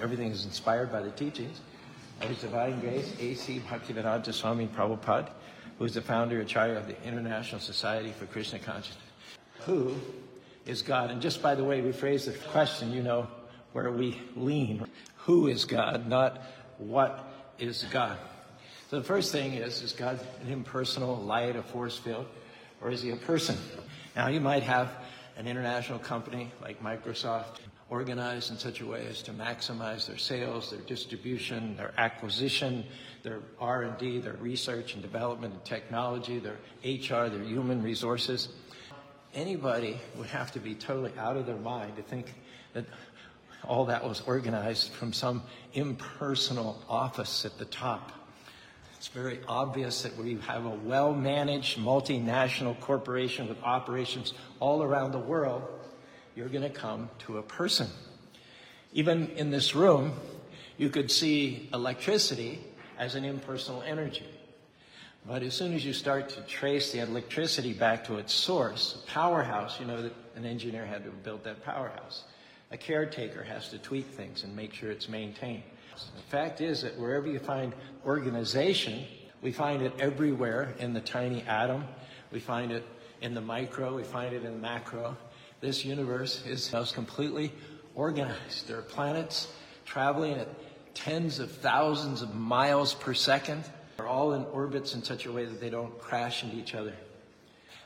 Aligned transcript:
Everything 0.00 0.30
is 0.30 0.44
inspired 0.44 0.92
by 0.92 1.02
the 1.02 1.10
teachings 1.10 1.60
of 2.20 2.28
His 2.28 2.38
Divine 2.38 2.78
Grace, 2.80 3.12
A.C. 3.18 3.60
Bhaktivedanta 3.68 4.32
Swami 4.32 4.68
Prabhupada, 4.68 5.30
who 5.78 5.84
is 5.84 5.94
the 5.94 6.00
founder 6.00 6.40
and 6.40 6.48
chair 6.48 6.76
of 6.76 6.86
the 6.86 7.02
International 7.04 7.60
Society 7.60 8.12
for 8.12 8.26
Krishna 8.26 8.58
Consciousness. 8.58 9.04
Who 9.60 9.96
is 10.66 10.82
God? 10.82 11.10
And 11.10 11.20
just 11.20 11.42
by 11.42 11.54
the 11.54 11.64
way 11.64 11.80
we 11.80 11.92
phrase 11.92 12.26
the 12.26 12.32
question, 12.32 12.92
you 12.92 13.02
know 13.02 13.26
where 13.72 13.90
we 13.90 14.20
lean. 14.36 14.86
Who 15.18 15.48
is 15.48 15.64
God, 15.64 16.08
not 16.08 16.42
what 16.78 17.52
is 17.58 17.84
God? 17.90 18.18
So 18.90 18.98
the 18.98 19.04
first 19.04 19.32
thing 19.32 19.54
is, 19.54 19.82
is 19.82 19.92
God 19.92 20.18
an 20.42 20.50
impersonal 20.50 21.16
light, 21.16 21.56
a 21.56 21.62
force 21.62 21.98
field, 21.98 22.26
or 22.80 22.90
is 22.90 23.02
he 23.02 23.10
a 23.10 23.16
person? 23.16 23.56
Now 24.16 24.28
you 24.28 24.40
might 24.40 24.62
have 24.62 24.90
an 25.36 25.46
international 25.46 25.98
company 25.98 26.50
like 26.62 26.82
Microsoft 26.82 27.58
organized 27.90 28.50
in 28.50 28.58
such 28.58 28.80
a 28.80 28.86
way 28.86 29.06
as 29.06 29.22
to 29.22 29.32
maximize 29.32 30.06
their 30.06 30.18
sales, 30.18 30.70
their 30.70 30.80
distribution, 30.80 31.76
their 31.76 31.92
acquisition, 31.96 32.84
their 33.22 33.38
R&D, 33.60 34.20
their 34.20 34.34
research 34.34 34.94
and 34.94 35.02
development 35.02 35.54
and 35.54 35.64
technology, 35.64 36.38
their 36.38 36.58
HR, 36.84 37.28
their 37.28 37.42
human 37.42 37.82
resources. 37.82 38.48
Anybody 39.34 39.98
would 40.16 40.28
have 40.28 40.52
to 40.52 40.58
be 40.58 40.74
totally 40.74 41.12
out 41.18 41.36
of 41.36 41.46
their 41.46 41.56
mind 41.56 41.96
to 41.96 42.02
think 42.02 42.34
that 42.74 42.84
all 43.64 43.86
that 43.86 44.06
was 44.06 44.22
organized 44.26 44.92
from 44.92 45.12
some 45.12 45.42
impersonal 45.72 46.82
office 46.88 47.44
at 47.44 47.58
the 47.58 47.64
top. 47.64 48.12
It's 48.96 49.08
very 49.08 49.40
obvious 49.46 50.02
that 50.02 50.16
we 50.16 50.38
have 50.46 50.64
a 50.64 50.70
well 50.70 51.14
managed 51.14 51.78
multinational 51.78 52.78
corporation 52.80 53.48
with 53.48 53.62
operations 53.62 54.34
all 54.58 54.82
around 54.82 55.12
the 55.12 55.20
world. 55.20 55.62
You're 56.38 56.46
going 56.48 56.62
to 56.62 56.70
come 56.70 57.10
to 57.26 57.38
a 57.38 57.42
person. 57.42 57.88
Even 58.92 59.26
in 59.30 59.50
this 59.50 59.74
room, 59.74 60.12
you 60.76 60.88
could 60.88 61.10
see 61.10 61.68
electricity 61.74 62.60
as 62.96 63.16
an 63.16 63.24
impersonal 63.24 63.82
energy. 63.82 64.28
But 65.26 65.42
as 65.42 65.54
soon 65.54 65.74
as 65.74 65.84
you 65.84 65.92
start 65.92 66.28
to 66.28 66.40
trace 66.42 66.92
the 66.92 67.00
electricity 67.00 67.72
back 67.72 68.04
to 68.04 68.18
its 68.18 68.32
source, 68.32 69.02
a 69.02 69.10
powerhouse, 69.10 69.80
you 69.80 69.86
know 69.86 70.00
that 70.00 70.14
an 70.36 70.44
engineer 70.44 70.86
had 70.86 71.02
to 71.06 71.10
build 71.10 71.42
that 71.42 71.64
powerhouse. 71.64 72.22
A 72.70 72.76
caretaker 72.76 73.42
has 73.42 73.68
to 73.70 73.78
tweak 73.78 74.06
things 74.06 74.44
and 74.44 74.54
make 74.54 74.72
sure 74.72 74.92
it's 74.92 75.08
maintained. 75.08 75.64
The 76.14 76.22
fact 76.30 76.60
is 76.60 76.82
that 76.82 76.96
wherever 76.96 77.26
you 77.26 77.40
find 77.40 77.72
organization, 78.06 79.06
we 79.42 79.50
find 79.50 79.82
it 79.82 79.92
everywhere 79.98 80.76
in 80.78 80.94
the 80.94 81.00
tiny 81.00 81.42
atom. 81.42 81.82
We 82.30 82.38
find 82.38 82.70
it 82.70 82.86
in 83.22 83.34
the 83.34 83.40
micro. 83.40 83.96
We 83.96 84.04
find 84.04 84.32
it 84.32 84.44
in 84.44 84.52
the 84.52 84.60
macro. 84.60 85.16
This 85.60 85.84
universe 85.84 86.46
is 86.46 86.72
most 86.72 86.94
completely 86.94 87.52
organized. 87.96 88.68
There 88.68 88.78
are 88.78 88.82
planets 88.82 89.48
traveling 89.84 90.34
at 90.34 90.48
tens 90.94 91.40
of 91.40 91.50
thousands 91.50 92.22
of 92.22 92.34
miles 92.34 92.94
per 92.94 93.12
second. 93.12 93.64
They're 93.96 94.06
all 94.06 94.34
in 94.34 94.44
orbits 94.46 94.94
in 94.94 95.02
such 95.02 95.26
a 95.26 95.32
way 95.32 95.44
that 95.46 95.60
they 95.60 95.70
don't 95.70 95.98
crash 95.98 96.44
into 96.44 96.56
each 96.56 96.74
other. 96.74 96.94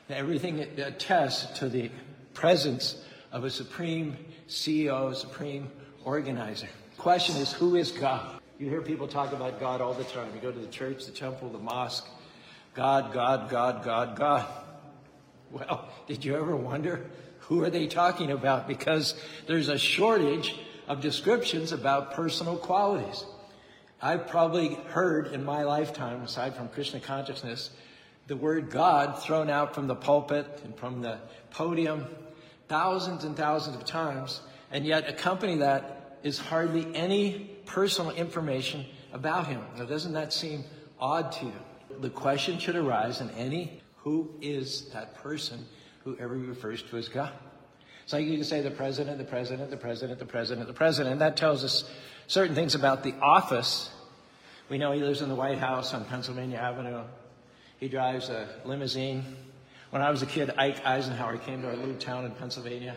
Everything 0.09 0.59
attests 0.59 1.57
to 1.59 1.69
the 1.69 1.89
presence 2.35 3.03
of 3.31 3.43
a 3.43 3.49
supreme 3.49 4.17
CEO, 4.47 5.15
supreme 5.15 5.71
organizer. 6.05 6.69
Question 6.97 7.37
is, 7.37 7.51
who 7.51 7.75
is 7.75 7.91
God? 7.91 8.39
You 8.59 8.69
hear 8.69 8.81
people 8.81 9.07
talk 9.07 9.33
about 9.33 9.59
God 9.59 9.81
all 9.81 9.93
the 9.93 10.03
time. 10.03 10.29
You 10.35 10.41
go 10.41 10.51
to 10.51 10.59
the 10.59 10.67
church, 10.67 11.05
the 11.05 11.11
temple, 11.11 11.49
the 11.49 11.57
mosque. 11.57 12.07
God, 12.75 13.13
God, 13.13 13.49
God, 13.49 13.83
God, 13.83 14.15
God. 14.15 14.47
Well, 15.51 15.89
did 16.07 16.23
you 16.23 16.35
ever 16.35 16.55
wonder 16.55 17.09
who 17.47 17.63
are 17.63 17.69
they 17.69 17.87
talking 17.87 18.31
about? 18.31 18.67
Because 18.67 19.15
there's 19.47 19.69
a 19.69 19.77
shortage 19.77 20.55
of 20.87 21.01
descriptions 21.01 21.71
about 21.71 22.13
personal 22.13 22.57
qualities. 22.57 23.25
I've 24.01 24.27
probably 24.27 24.75
heard 24.89 25.27
in 25.27 25.43
my 25.43 25.63
lifetime, 25.63 26.21
aside 26.21 26.55
from 26.55 26.69
Krishna 26.69 26.99
consciousness, 26.99 27.69
the 28.27 28.35
word 28.35 28.69
God 28.69 29.21
thrown 29.21 29.49
out 29.49 29.75
from 29.75 29.87
the 29.87 29.95
pulpit 29.95 30.61
and 30.63 30.75
from 30.77 31.01
the 31.01 31.19
podium 31.51 32.05
thousands 32.67 33.23
and 33.23 33.35
thousands 33.35 33.75
of 33.75 33.85
times, 33.85 34.41
and 34.71 34.85
yet 34.85 35.09
accompany 35.09 35.57
that 35.57 36.19
is 36.23 36.39
hardly 36.39 36.93
any 36.95 37.51
personal 37.65 38.11
information 38.11 38.85
about 39.11 39.47
him. 39.47 39.61
Now, 39.77 39.85
doesn't 39.85 40.13
that 40.13 40.31
seem 40.31 40.63
odd 40.99 41.31
to 41.33 41.45
you? 41.45 41.53
The 41.99 42.09
question 42.09 42.57
should 42.57 42.75
arise 42.75 43.21
in 43.21 43.29
any 43.31 43.81
who 43.97 44.33
is 44.41 44.89
that 44.89 45.15
person 45.15 45.65
who 46.03 46.17
ever 46.19 46.35
refers 46.35 46.81
to 46.83 46.97
as 46.97 47.07
God. 47.07 47.31
So 48.05 48.17
you 48.17 48.35
can 48.35 48.43
say 48.43 48.61
the 48.61 48.71
president, 48.71 49.17
the 49.17 49.23
president, 49.23 49.69
the 49.69 49.77
president, 49.77 50.19
the 50.19 50.25
president, 50.25 50.67
the 50.67 50.73
president. 50.73 51.19
That 51.19 51.37
tells 51.37 51.63
us 51.63 51.89
certain 52.27 52.55
things 52.55 52.75
about 52.75 53.03
the 53.03 53.13
office. 53.21 53.89
We 54.69 54.77
know 54.77 54.91
he 54.91 55.01
lives 55.01 55.21
in 55.21 55.29
the 55.29 55.35
White 55.35 55.57
House 55.57 55.93
on 55.93 56.03
Pennsylvania 56.05 56.57
Avenue. 56.57 57.03
He 57.79 57.87
drives 57.87 58.29
a 58.29 58.47
limousine. 58.65 59.23
When 59.91 60.01
I 60.01 60.09
was 60.09 60.21
a 60.21 60.25
kid, 60.25 60.51
Ike 60.57 60.85
Eisenhower 60.85 61.37
came 61.37 61.61
to 61.61 61.69
our 61.69 61.75
little 61.75 61.95
town 61.95 62.25
in 62.25 62.31
Pennsylvania, 62.31 62.95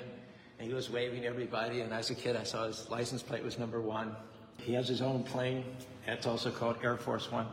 and 0.58 0.68
he 0.68 0.74
was 0.74 0.90
waving 0.90 1.22
to 1.22 1.28
everybody. 1.28 1.82
And 1.82 1.92
as 1.92 2.10
a 2.10 2.14
kid, 2.14 2.36
I 2.36 2.42
saw 2.42 2.66
his 2.66 2.88
license 2.88 3.22
plate 3.22 3.44
was 3.44 3.58
number 3.58 3.80
one. 3.80 4.16
He 4.58 4.72
has 4.74 4.88
his 4.88 5.02
own 5.02 5.22
plane. 5.22 5.64
It's 6.06 6.26
also 6.26 6.50
called 6.50 6.78
Air 6.82 6.96
Force 6.96 7.30
One. 7.30 7.46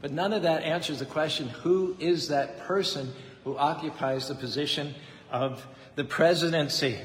But 0.00 0.12
none 0.12 0.32
of 0.32 0.42
that 0.42 0.62
answers 0.62 0.98
the 0.98 1.06
question 1.06 1.48
who 1.48 1.96
is 1.98 2.28
that 2.28 2.58
person 2.60 3.12
who 3.44 3.56
occupies 3.56 4.28
the 4.28 4.34
position 4.34 4.94
of 5.30 5.66
the 5.96 6.04
presidency? 6.04 6.98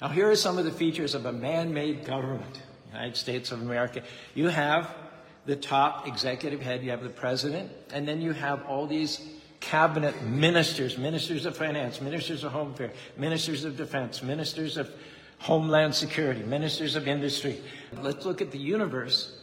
Now, 0.00 0.08
here 0.08 0.30
are 0.30 0.36
some 0.36 0.58
of 0.58 0.64
the 0.64 0.70
features 0.70 1.14
of 1.14 1.26
a 1.26 1.32
man 1.32 1.72
made 1.72 2.04
government, 2.04 2.62
United 2.92 3.16
States 3.16 3.52
of 3.52 3.62
America. 3.62 4.02
You 4.34 4.48
have 4.48 4.94
the 5.46 5.56
top 5.56 6.06
executive 6.06 6.60
head, 6.60 6.82
you 6.82 6.90
have 6.90 7.02
the 7.02 7.08
president, 7.08 7.70
and 7.92 8.06
then 8.06 8.20
you 8.20 8.32
have 8.32 8.66
all 8.66 8.86
these 8.86 9.20
cabinet 9.60 10.22
ministers, 10.22 10.98
ministers 10.98 11.46
of 11.46 11.56
finance, 11.56 12.00
ministers 12.00 12.44
of 12.44 12.52
home 12.52 12.72
affairs, 12.72 12.94
ministers 13.16 13.64
of 13.64 13.76
defense, 13.76 14.22
ministers 14.22 14.76
of 14.76 14.90
homeland 15.38 15.94
security, 15.94 16.42
ministers 16.42 16.96
of 16.96 17.08
industry. 17.08 17.60
Let's 18.02 18.24
look 18.26 18.42
at 18.42 18.50
the 18.50 18.58
universe 18.58 19.38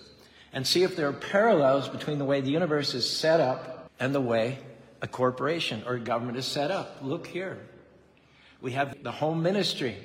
and 0.51 0.65
see 0.65 0.83
if 0.83 0.95
there 0.95 1.07
are 1.07 1.13
parallels 1.13 1.89
between 1.89 2.19
the 2.19 2.25
way 2.25 2.41
the 2.41 2.51
universe 2.51 2.93
is 2.93 3.09
set 3.09 3.39
up 3.39 3.89
and 3.99 4.13
the 4.13 4.21
way 4.21 4.59
a 5.03 5.07
corporation 5.07 5.83
or 5.85 5.95
a 5.95 5.99
government 5.99 6.37
is 6.37 6.45
set 6.45 6.71
up. 6.71 6.97
Look 7.01 7.27
here. 7.27 7.59
We 8.61 8.71
have 8.71 9.03
the 9.03 9.11
home 9.11 9.43
ministry. 9.43 9.97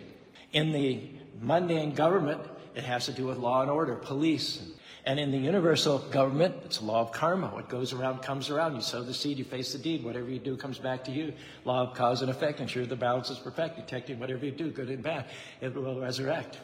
In 0.52 0.72
the 0.72 1.00
mundane 1.40 1.94
government, 1.94 2.40
it 2.74 2.82
has 2.82 3.06
to 3.06 3.12
do 3.12 3.26
with 3.26 3.38
law 3.38 3.62
and 3.62 3.70
order, 3.70 3.94
police. 3.94 4.60
And 5.06 5.20
in 5.20 5.30
the 5.30 5.38
universal 5.38 5.98
government, 5.98 6.56
it's 6.64 6.82
law 6.82 7.02
of 7.02 7.12
karma. 7.12 7.46
What 7.46 7.68
goes 7.68 7.92
around 7.92 8.22
comes 8.22 8.50
around. 8.50 8.74
You 8.74 8.80
sow 8.80 9.04
the 9.04 9.14
seed, 9.14 9.38
you 9.38 9.44
face 9.44 9.72
the 9.72 9.78
deed. 9.78 10.02
Whatever 10.02 10.28
you 10.30 10.40
do 10.40 10.56
comes 10.56 10.78
back 10.78 11.04
to 11.04 11.12
you. 11.12 11.32
Law 11.64 11.86
of 11.86 11.94
cause 11.94 12.20
and 12.20 12.30
effect. 12.30 12.58
Ensure 12.58 12.84
the 12.84 12.96
balance 12.96 13.30
is 13.30 13.38
perfect. 13.38 13.76
Detecting 13.76 14.18
whatever 14.18 14.44
you 14.44 14.50
do, 14.50 14.68
good 14.72 14.90
and 14.90 15.02
bad, 15.02 15.26
it 15.60 15.72
will 15.76 16.00
resurrect. 16.00 16.58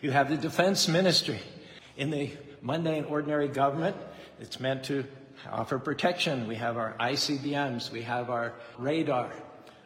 You 0.00 0.12
have 0.12 0.30
the 0.30 0.36
defense 0.36 0.86
ministry. 0.86 1.40
In 1.96 2.10
the 2.10 2.30
mundane, 2.62 3.04
ordinary 3.06 3.48
government, 3.48 3.96
it's 4.40 4.60
meant 4.60 4.84
to 4.84 5.04
offer 5.50 5.78
protection. 5.78 6.46
We 6.46 6.56
have 6.56 6.76
our 6.76 6.94
ICBMs, 7.00 7.90
we 7.90 8.02
have 8.02 8.30
our 8.30 8.54
radar, 8.78 9.32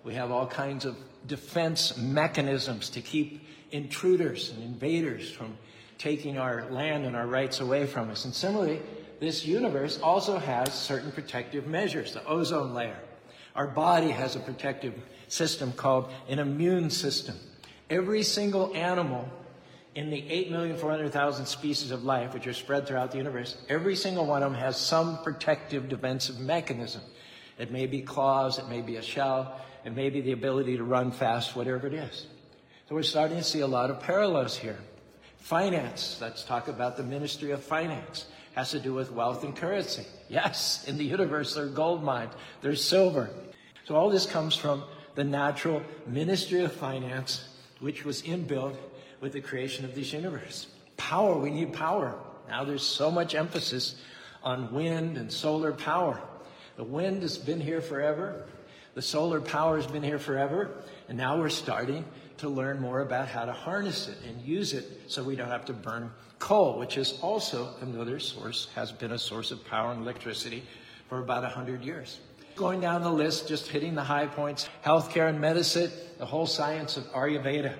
we 0.04 0.14
have 0.14 0.30
all 0.30 0.46
kinds 0.46 0.84
of 0.84 0.96
defense 1.26 1.96
mechanisms 1.96 2.90
to 2.90 3.00
keep 3.00 3.46
intruders 3.72 4.50
and 4.50 4.62
invaders 4.62 5.30
from 5.30 5.56
taking 5.98 6.38
our 6.38 6.70
land 6.70 7.04
and 7.04 7.16
our 7.16 7.26
rights 7.26 7.60
away 7.60 7.86
from 7.86 8.10
us. 8.10 8.24
And 8.24 8.34
similarly, 8.34 8.80
this 9.18 9.46
universe 9.46 9.98
also 10.00 10.38
has 10.38 10.74
certain 10.74 11.10
protective 11.10 11.66
measures, 11.66 12.12
the 12.12 12.24
ozone 12.26 12.74
layer. 12.74 12.98
Our 13.54 13.66
body 13.66 14.10
has 14.10 14.36
a 14.36 14.40
protective 14.40 14.94
system 15.28 15.72
called 15.72 16.12
an 16.28 16.38
immune 16.38 16.90
system. 16.90 17.36
Every 17.88 18.22
single 18.22 18.74
animal 18.76 19.28
in 19.96 20.10
the 20.10 20.20
8,400,000 20.20 21.46
species 21.46 21.90
of 21.90 22.04
life 22.04 22.34
which 22.34 22.46
are 22.46 22.52
spread 22.52 22.86
throughout 22.86 23.10
the 23.10 23.16
universe, 23.16 23.56
every 23.70 23.96
single 23.96 24.26
one 24.26 24.42
of 24.42 24.52
them 24.52 24.60
has 24.60 24.76
some 24.76 25.22
protective 25.22 25.88
defensive 25.88 26.38
mechanism. 26.38 27.00
It 27.58 27.72
may 27.72 27.86
be 27.86 28.02
claws, 28.02 28.58
it 28.58 28.68
may 28.68 28.82
be 28.82 28.96
a 28.96 29.02
shell, 29.02 29.58
it 29.86 29.96
may 29.96 30.10
be 30.10 30.20
the 30.20 30.32
ability 30.32 30.76
to 30.76 30.84
run 30.84 31.10
fast, 31.10 31.56
whatever 31.56 31.86
it 31.86 31.94
is. 31.94 32.26
So 32.88 32.94
we're 32.94 33.04
starting 33.04 33.38
to 33.38 33.42
see 33.42 33.60
a 33.60 33.66
lot 33.66 33.90
of 33.90 34.00
parallels 34.00 34.54
here. 34.54 34.78
Finance, 35.38 36.18
let's 36.20 36.44
talk 36.44 36.68
about 36.68 36.98
the 36.98 37.02
Ministry 37.02 37.52
of 37.52 37.64
Finance, 37.64 38.26
has 38.54 38.72
to 38.72 38.78
do 38.78 38.92
with 38.92 39.10
wealth 39.10 39.44
and 39.44 39.56
currency. 39.56 40.04
Yes, 40.28 40.84
in 40.86 40.98
the 40.98 41.04
universe 41.04 41.54
there's 41.54 41.72
gold 41.72 42.04
mines, 42.04 42.34
there's 42.60 42.84
silver. 42.84 43.30
So 43.86 43.96
all 43.96 44.10
this 44.10 44.26
comes 44.26 44.56
from 44.56 44.84
the 45.14 45.24
natural 45.24 45.82
Ministry 46.06 46.64
of 46.64 46.72
Finance, 46.72 47.48
which 47.80 48.04
was 48.04 48.20
inbuilt 48.20 48.76
with 49.20 49.32
the 49.32 49.40
creation 49.40 49.84
of 49.84 49.94
this 49.94 50.12
universe. 50.12 50.66
Power, 50.96 51.38
we 51.38 51.50
need 51.50 51.72
power. 51.72 52.18
Now 52.48 52.64
there's 52.64 52.82
so 52.82 53.10
much 53.10 53.34
emphasis 53.34 53.96
on 54.42 54.72
wind 54.72 55.16
and 55.16 55.30
solar 55.30 55.72
power. 55.72 56.20
The 56.76 56.84
wind 56.84 57.22
has 57.22 57.38
been 57.38 57.60
here 57.60 57.80
forever. 57.80 58.46
The 58.94 59.02
solar 59.02 59.40
power 59.40 59.76
has 59.76 59.86
been 59.86 60.02
here 60.02 60.18
forever. 60.18 60.70
And 61.08 61.18
now 61.18 61.38
we're 61.38 61.48
starting 61.48 62.04
to 62.38 62.48
learn 62.48 62.80
more 62.80 63.00
about 63.00 63.28
how 63.28 63.44
to 63.44 63.52
harness 63.52 64.08
it 64.08 64.18
and 64.28 64.40
use 64.42 64.72
it 64.72 64.84
so 65.08 65.22
we 65.22 65.36
don't 65.36 65.48
have 65.48 65.64
to 65.66 65.72
burn 65.72 66.10
coal, 66.38 66.78
which 66.78 66.98
is 66.98 67.18
also 67.22 67.74
another 67.80 68.18
source, 68.18 68.68
has 68.74 68.92
been 68.92 69.12
a 69.12 69.18
source 69.18 69.50
of 69.50 69.64
power 69.64 69.92
and 69.92 70.02
electricity 70.02 70.62
for 71.08 71.20
about 71.20 71.42
100 71.42 71.82
years. 71.82 72.20
Going 72.54 72.80
down 72.80 73.02
the 73.02 73.10
list, 73.10 73.48
just 73.48 73.68
hitting 73.68 73.94
the 73.94 74.04
high 74.04 74.26
points, 74.26 74.68
healthcare 74.84 75.28
and 75.28 75.40
medicine, 75.40 75.90
the 76.18 76.26
whole 76.26 76.46
science 76.46 76.96
of 76.96 77.04
Ayurveda 77.12 77.74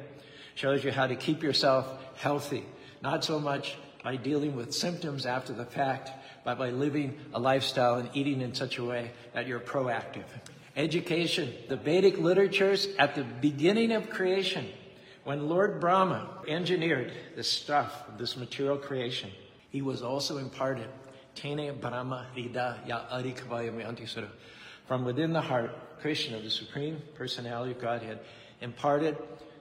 shows 0.56 0.82
you 0.82 0.90
how 0.90 1.06
to 1.06 1.14
keep 1.14 1.42
yourself 1.42 1.86
healthy, 2.16 2.64
not 3.02 3.24
so 3.24 3.38
much 3.38 3.76
by 4.02 4.16
dealing 4.16 4.56
with 4.56 4.72
symptoms 4.72 5.26
after 5.26 5.52
the 5.52 5.64
fact, 5.64 6.10
but 6.44 6.58
by 6.58 6.70
living 6.70 7.16
a 7.34 7.38
lifestyle 7.38 7.96
and 7.96 8.08
eating 8.14 8.40
in 8.40 8.54
such 8.54 8.78
a 8.78 8.84
way 8.84 9.12
that 9.34 9.46
you're 9.46 9.60
proactive. 9.60 10.24
Education, 10.74 11.52
the 11.68 11.76
Vedic 11.76 12.18
literatures 12.18 12.88
at 12.98 13.14
the 13.14 13.24
beginning 13.24 13.92
of 13.92 14.10
creation, 14.10 14.66
when 15.24 15.48
Lord 15.48 15.80
Brahma 15.80 16.28
engineered 16.48 17.12
the 17.34 17.42
stuff 17.42 18.04
this 18.16 18.36
material 18.36 18.78
creation, 18.78 19.30
he 19.70 19.82
was 19.82 20.02
also 20.02 20.38
imparted 20.38 20.88
Tene 21.34 21.76
Brahma 21.78 22.28
Rida 22.34 22.86
Ya 22.86 23.00
Arikavayam 23.12 24.28
From 24.86 25.04
within 25.04 25.32
the 25.32 25.40
heart, 25.40 26.00
Krishna, 26.00 26.40
the 26.40 26.48
Supreme 26.48 27.02
Personality 27.14 27.72
of 27.72 27.80
Godhead, 27.80 28.20
imparted 28.60 29.16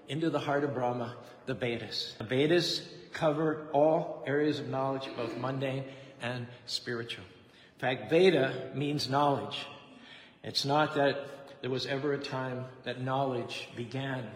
into 0.08 0.30
the 0.30 0.40
heart 0.40 0.64
of 0.64 0.74
Brahma 0.74 1.16
the 1.46 1.54
Vedas. 1.54 2.16
The 2.18 2.24
Vedas 2.24 2.82
cover 3.14 3.68
all 3.72 4.24
areas 4.28 4.60
of 4.60 4.68
knowledge, 4.68 5.08
both 5.16 5.38
mundane 5.38 5.86
and 6.22 6.48
spiritual. 6.66 7.24
In 7.76 7.80
fact, 7.80 8.10
Veda 8.10 8.72
means 8.74 9.10
knowledge. 9.10 9.66
It's 10.44 10.66
not 10.66 10.96
that 10.96 11.62
there 11.62 11.70
was 11.70 11.86
ever 11.86 12.14
a 12.14 12.18
time 12.18 12.66
that 12.84 13.02
knowledge 13.02 13.70
began. 13.76 14.30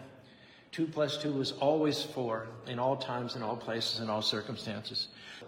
Two 0.72 0.88
plus 0.88 1.18
two 1.18 1.34
was 1.34 1.54
always 1.54 2.02
four 2.02 2.48
in 2.68 2.80
all 2.80 2.96
times, 2.96 3.36
in 3.36 3.42
all 3.42 3.58
places, 3.58 4.02
in 4.02 4.10
all 4.10 4.22
circumstances. 4.22 5.08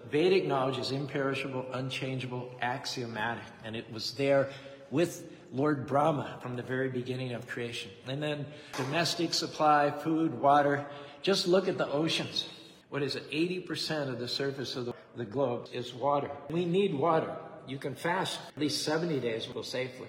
Vedic 0.09 0.45
knowledge 0.45 0.79
is 0.79 0.91
imperishable, 0.91 1.65
unchangeable, 1.73 2.51
axiomatic, 2.61 3.43
and 3.63 3.75
it 3.75 3.91
was 3.91 4.11
there 4.13 4.49
with 4.89 5.23
Lord 5.51 5.85
Brahma 5.85 6.39
from 6.41 6.55
the 6.55 6.61
very 6.63 6.89
beginning 6.89 7.33
of 7.33 7.47
creation. 7.47 7.91
And 8.07 8.23
then 8.23 8.45
domestic 8.77 9.33
supply, 9.33 9.91
food, 9.91 10.39
water. 10.39 10.85
Just 11.21 11.47
look 11.47 11.67
at 11.67 11.77
the 11.77 11.89
oceans. 11.91 12.47
What 12.89 13.03
is 13.03 13.15
it? 13.15 13.29
80% 13.31 14.09
of 14.09 14.19
the 14.19 14.27
surface 14.27 14.75
of 14.75 14.93
the, 15.15 15.25
globe 15.25 15.67
is 15.73 15.93
water. 15.93 16.31
We 16.49 16.65
need 16.65 16.93
water. 16.93 17.35
You 17.67 17.77
can 17.77 17.95
fast 17.95 18.39
at 18.47 18.57
least 18.57 18.83
70 18.83 19.19
days 19.19 19.45
go 19.45 19.61
safely. 19.61 20.07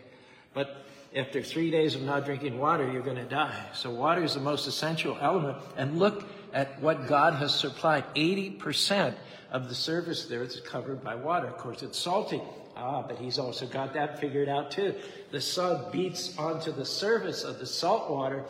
But 0.54 0.84
after 1.14 1.42
three 1.42 1.70
days 1.70 1.94
of 1.94 2.02
not 2.02 2.24
drinking 2.24 2.58
water, 2.58 2.90
you're 2.90 3.02
going 3.02 3.16
to 3.16 3.24
die. 3.24 3.66
So 3.74 3.90
water 3.90 4.22
is 4.22 4.34
the 4.34 4.40
most 4.40 4.66
essential 4.66 5.18
element. 5.20 5.58
And 5.76 5.98
look 5.98 6.24
at 6.52 6.80
what 6.80 7.06
God 7.06 7.34
has 7.34 7.54
supplied. 7.54 8.04
80% 8.14 9.14
of 9.50 9.68
the 9.68 9.74
surface 9.74 10.26
there 10.26 10.42
is 10.42 10.60
covered 10.60 11.04
by 11.04 11.14
water. 11.14 11.48
Of 11.48 11.58
course, 11.58 11.82
it's 11.82 11.98
salty. 11.98 12.40
Ah, 12.84 13.00
but 13.00 13.16
he's 13.16 13.38
also 13.38 13.64
got 13.66 13.94
that 13.94 14.18
figured 14.18 14.48
out 14.48 14.72
too. 14.72 14.96
The 15.30 15.40
sun 15.40 15.84
beats 15.92 16.36
onto 16.36 16.72
the 16.72 16.84
surface 16.84 17.44
of 17.44 17.60
the 17.60 17.66
salt 17.66 18.10
water, 18.10 18.44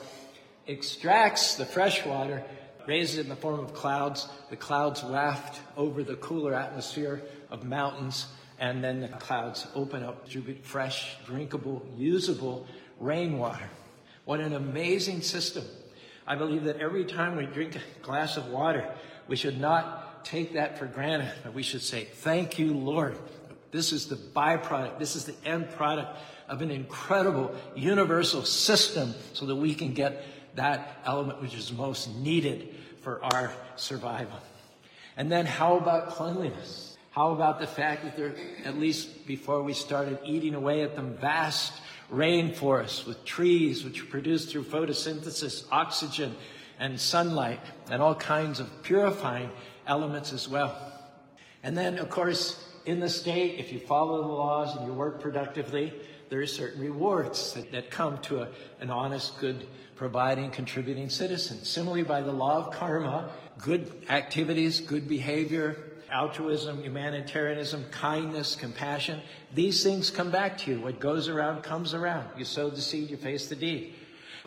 extracts 0.67 1.57
the 1.57 1.67
fresh 1.67 2.07
water, 2.07 2.43
raises 2.87 3.19
it 3.19 3.21
in 3.25 3.29
the 3.29 3.37
form 3.37 3.61
of 3.61 3.75
clouds. 3.75 4.29
The 4.49 4.57
clouds 4.57 5.05
waft 5.05 5.61
over 5.77 6.03
the 6.03 6.17
cooler 6.17 6.55
atmosphere 6.55 7.21
of 7.51 7.65
mountains 7.65 8.27
and 8.59 8.83
then 8.83 9.01
the 9.01 9.09
clouds 9.09 9.67
open 9.75 10.03
up 10.03 10.27
to 10.31 10.57
fresh, 10.63 11.17
drinkable, 11.27 11.85
usable 11.99 12.67
rainwater. 13.01 13.69
What 14.25 14.41
an 14.41 14.55
amazing 14.55 15.21
system. 15.21 15.65
I 16.27 16.37
believe 16.37 16.65
that 16.65 16.79
every 16.79 17.05
time 17.05 17.37
we 17.37 17.45
drink 17.45 17.77
a 17.77 18.03
glass 18.03 18.39
of 18.39 18.47
water, 18.47 18.89
we 19.29 19.37
should 19.37 19.61
not 19.61 20.25
take 20.25 20.55
that 20.55 20.79
for 20.79 20.87
granted, 20.87 21.33
but 21.43 21.53
we 21.53 21.63
should 21.63 21.83
say, 21.83 22.05
Thank 22.05 22.59
you, 22.59 22.73
Lord. 22.73 23.19
This 23.73 23.93
is 23.93 24.07
the 24.07 24.17
byproduct, 24.17 24.99
this 24.99 25.17
is 25.17 25.25
the 25.25 25.35
end 25.45 25.71
product 25.71 26.19
of 26.49 26.61
an 26.61 26.71
incredible 26.71 27.55
universal 27.75 28.45
system 28.45 29.15
so 29.33 29.47
that 29.47 29.57
we 29.57 29.75
can 29.75 29.95
get 29.95 30.25
that 30.55 30.99
element 31.07 31.41
which 31.41 31.55
is 31.55 31.73
most 31.73 32.15
needed 32.17 32.69
for 33.01 33.25
our 33.25 33.53
survival. 33.77 34.39
And 35.17 35.33
then, 35.33 35.47
how 35.47 35.79
about 35.79 36.11
cleanliness? 36.11 36.97
How 37.13 37.33
about 37.33 37.61
the 37.61 37.67
fact 37.67 38.05
that 38.05 38.17
there, 38.17 38.35
at 38.65 38.79
least 38.79 39.27
before 39.27 39.63
we 39.63 39.73
started 39.73 40.19
eating 40.25 40.55
away 40.55 40.83
at 40.83 40.95
them, 40.95 41.17
vast 41.19 41.73
rainforests 42.11 43.07
with 43.07 43.25
trees 43.25 43.85
which 43.85 44.09
produce 44.11 44.51
through 44.51 44.65
photosynthesis 44.65 45.65
oxygen 45.71 46.35
and 46.79 47.01
sunlight 47.01 47.61
and 47.91 48.03
all 48.03 48.15
kinds 48.15 48.61
of 48.61 48.83
purifying 48.83 49.51
elements 49.87 50.33
as 50.33 50.49
well. 50.49 50.77
And 51.63 51.77
then, 51.77 51.99
of 51.99 52.11
course, 52.11 52.63
in 52.87 53.01
the 53.01 53.09
state, 53.09 53.59
if 53.59 53.73
you 53.73 53.81
follow 53.81 54.23
the 54.23 54.29
laws 54.29 54.77
and 54.77 54.87
you 54.87 54.93
work 54.93 55.21
productively, 55.21 55.93
there 56.29 56.41
are 56.41 56.47
certain 56.47 56.81
rewards 56.81 57.53
that, 57.55 57.73
that 57.73 57.91
come 57.91 58.19
to 58.23 58.43
a, 58.43 58.49
an 58.81 58.91
honest, 58.91 59.39
good, 59.39 59.67
providing, 59.97 60.51
contributing 60.51 61.11
citizen. 61.11 61.63
Similarly, 61.65 62.05
by 62.05 62.23
the 62.23 62.33
law 62.33 62.67
of 62.67 62.75
karma, 62.75 63.31
good 63.59 64.07
activities, 64.09 64.81
good 64.81 65.09
behavior, 65.09 65.77
altruism, 66.11 66.83
humanitarianism, 66.83 67.85
kindness, 67.91 68.57
compassion, 68.57 69.21
these 69.55 69.83
things 69.83 70.11
come 70.11 70.31
back 70.31 70.59
to 70.59 70.71
you. 70.71 70.81
What 70.81 71.01
goes 71.01 71.29
around 71.29 71.63
comes 71.63 71.95
around. 71.95 72.29
You 72.37 72.45
sow 72.45 72.71
the 72.71 72.81
seed, 72.81 73.11
you 73.11 73.17
face 73.17 73.49
the 73.49 73.57
deed. 73.57 73.95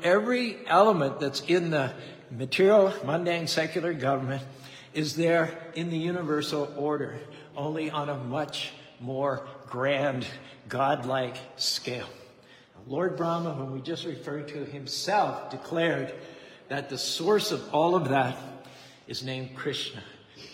Every 0.03 0.57
element 0.67 1.19
that's 1.19 1.41
in 1.41 1.69
the 1.69 1.93
material, 2.31 2.93
mundane, 3.05 3.47
secular 3.47 3.93
government 3.93 4.43
is 4.95 5.15
there 5.15 5.71
in 5.75 5.89
the 5.92 5.97
universal 5.97 6.74
order, 6.77 7.19
only 7.56 7.92
on 7.92 8.09
a 8.09 8.15
much 8.15 8.71
more 9.01 9.45
grand, 9.68 10.25
godlike 10.69 11.38
scale. 11.57 12.07
Lord 12.88 13.18
Brahma, 13.18 13.53
whom 13.53 13.74
we 13.74 13.81
just 13.81 14.06
referred 14.06 14.47
to 14.50 14.63
himself, 14.63 15.51
declared 15.51 16.13
that 16.69 16.89
the 16.89 16.97
source 16.97 17.51
of 17.51 17.62
all 17.74 17.95
of 17.95 18.09
that 18.09 18.38
is 19.06 19.21
named 19.21 19.56
Krishna. 19.56 20.01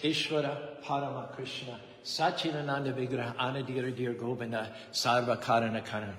Ishvara 0.01 0.81
Parama 0.83 1.31
Krishna, 1.35 1.79
Sachinananda 2.03 2.93
Vigraha 2.93 3.35
Anadira 3.35 3.95
Dir 3.95 4.13
Govinda 4.13 4.73
Sarva 4.91 5.39
Karana 5.39 5.85
Karan. 5.85 6.15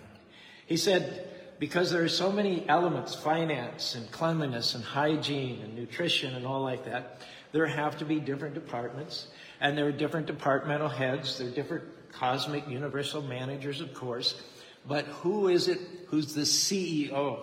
He 0.67 0.77
said, 0.77 1.29
because 1.59 1.91
there 1.91 2.03
are 2.03 2.09
so 2.09 2.31
many 2.31 2.69
elements, 2.69 3.15
finance 3.15 3.95
and 3.95 4.11
cleanliness 4.11 4.75
and 4.75 4.85
hygiene 4.85 5.61
and 5.63 5.75
nutrition 5.75 6.35
and 6.35 6.47
all 6.47 6.63
like 6.63 6.85
that, 6.85 7.21
there 7.53 7.67
have 7.67 7.99
to 7.99 8.05
be 8.05 8.19
different 8.19 8.55
departments 8.55 9.29
and 9.61 9.79
there 9.79 9.87
are 9.87 9.93
different 9.93 10.27
departmental 10.27 10.89
heads, 10.89 11.39
there 11.39 11.49
are 11.49 11.51
different 11.51 11.85
cosmic 12.13 12.69
universal 12.69 13.23
managers, 13.23 13.81
of 13.81 13.95
course. 13.95 14.41
But 14.87 15.05
who 15.07 15.49
is 15.49 15.69
it 15.69 15.81
who's 16.09 16.35
the 16.35 16.43
CEO? 16.43 17.39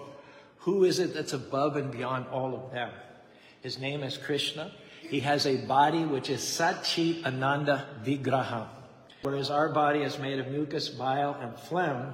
Who 0.59 0.83
is 0.83 0.99
it 0.99 1.13
that's 1.13 1.33
above 1.33 1.77
and 1.77 1.91
beyond 1.91 2.27
all 2.27 2.53
of 2.53 2.71
them? 2.71 2.91
His 3.61 3.79
name 3.79 4.03
is 4.03 4.17
Krishna. 4.17 4.71
He 5.01 5.21
has 5.21 5.45
a 5.45 5.57
body 5.65 6.05
which 6.05 6.29
is 6.29 6.41
Satchit 6.41 7.25
Ananda 7.25 7.87
Vigraha. 8.03 8.67
Whereas 9.21 9.49
our 9.49 9.69
body 9.69 10.01
is 10.01 10.19
made 10.19 10.39
of 10.39 10.47
mucus, 10.47 10.89
bile, 10.89 11.35
and 11.41 11.57
phlegm, 11.57 12.13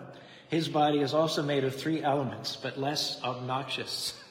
his 0.49 0.67
body 0.67 0.99
is 0.99 1.13
also 1.13 1.43
made 1.43 1.63
of 1.63 1.75
three 1.75 2.01
elements, 2.03 2.55
but 2.55 2.79
less 2.79 3.21
obnoxious. 3.23 4.13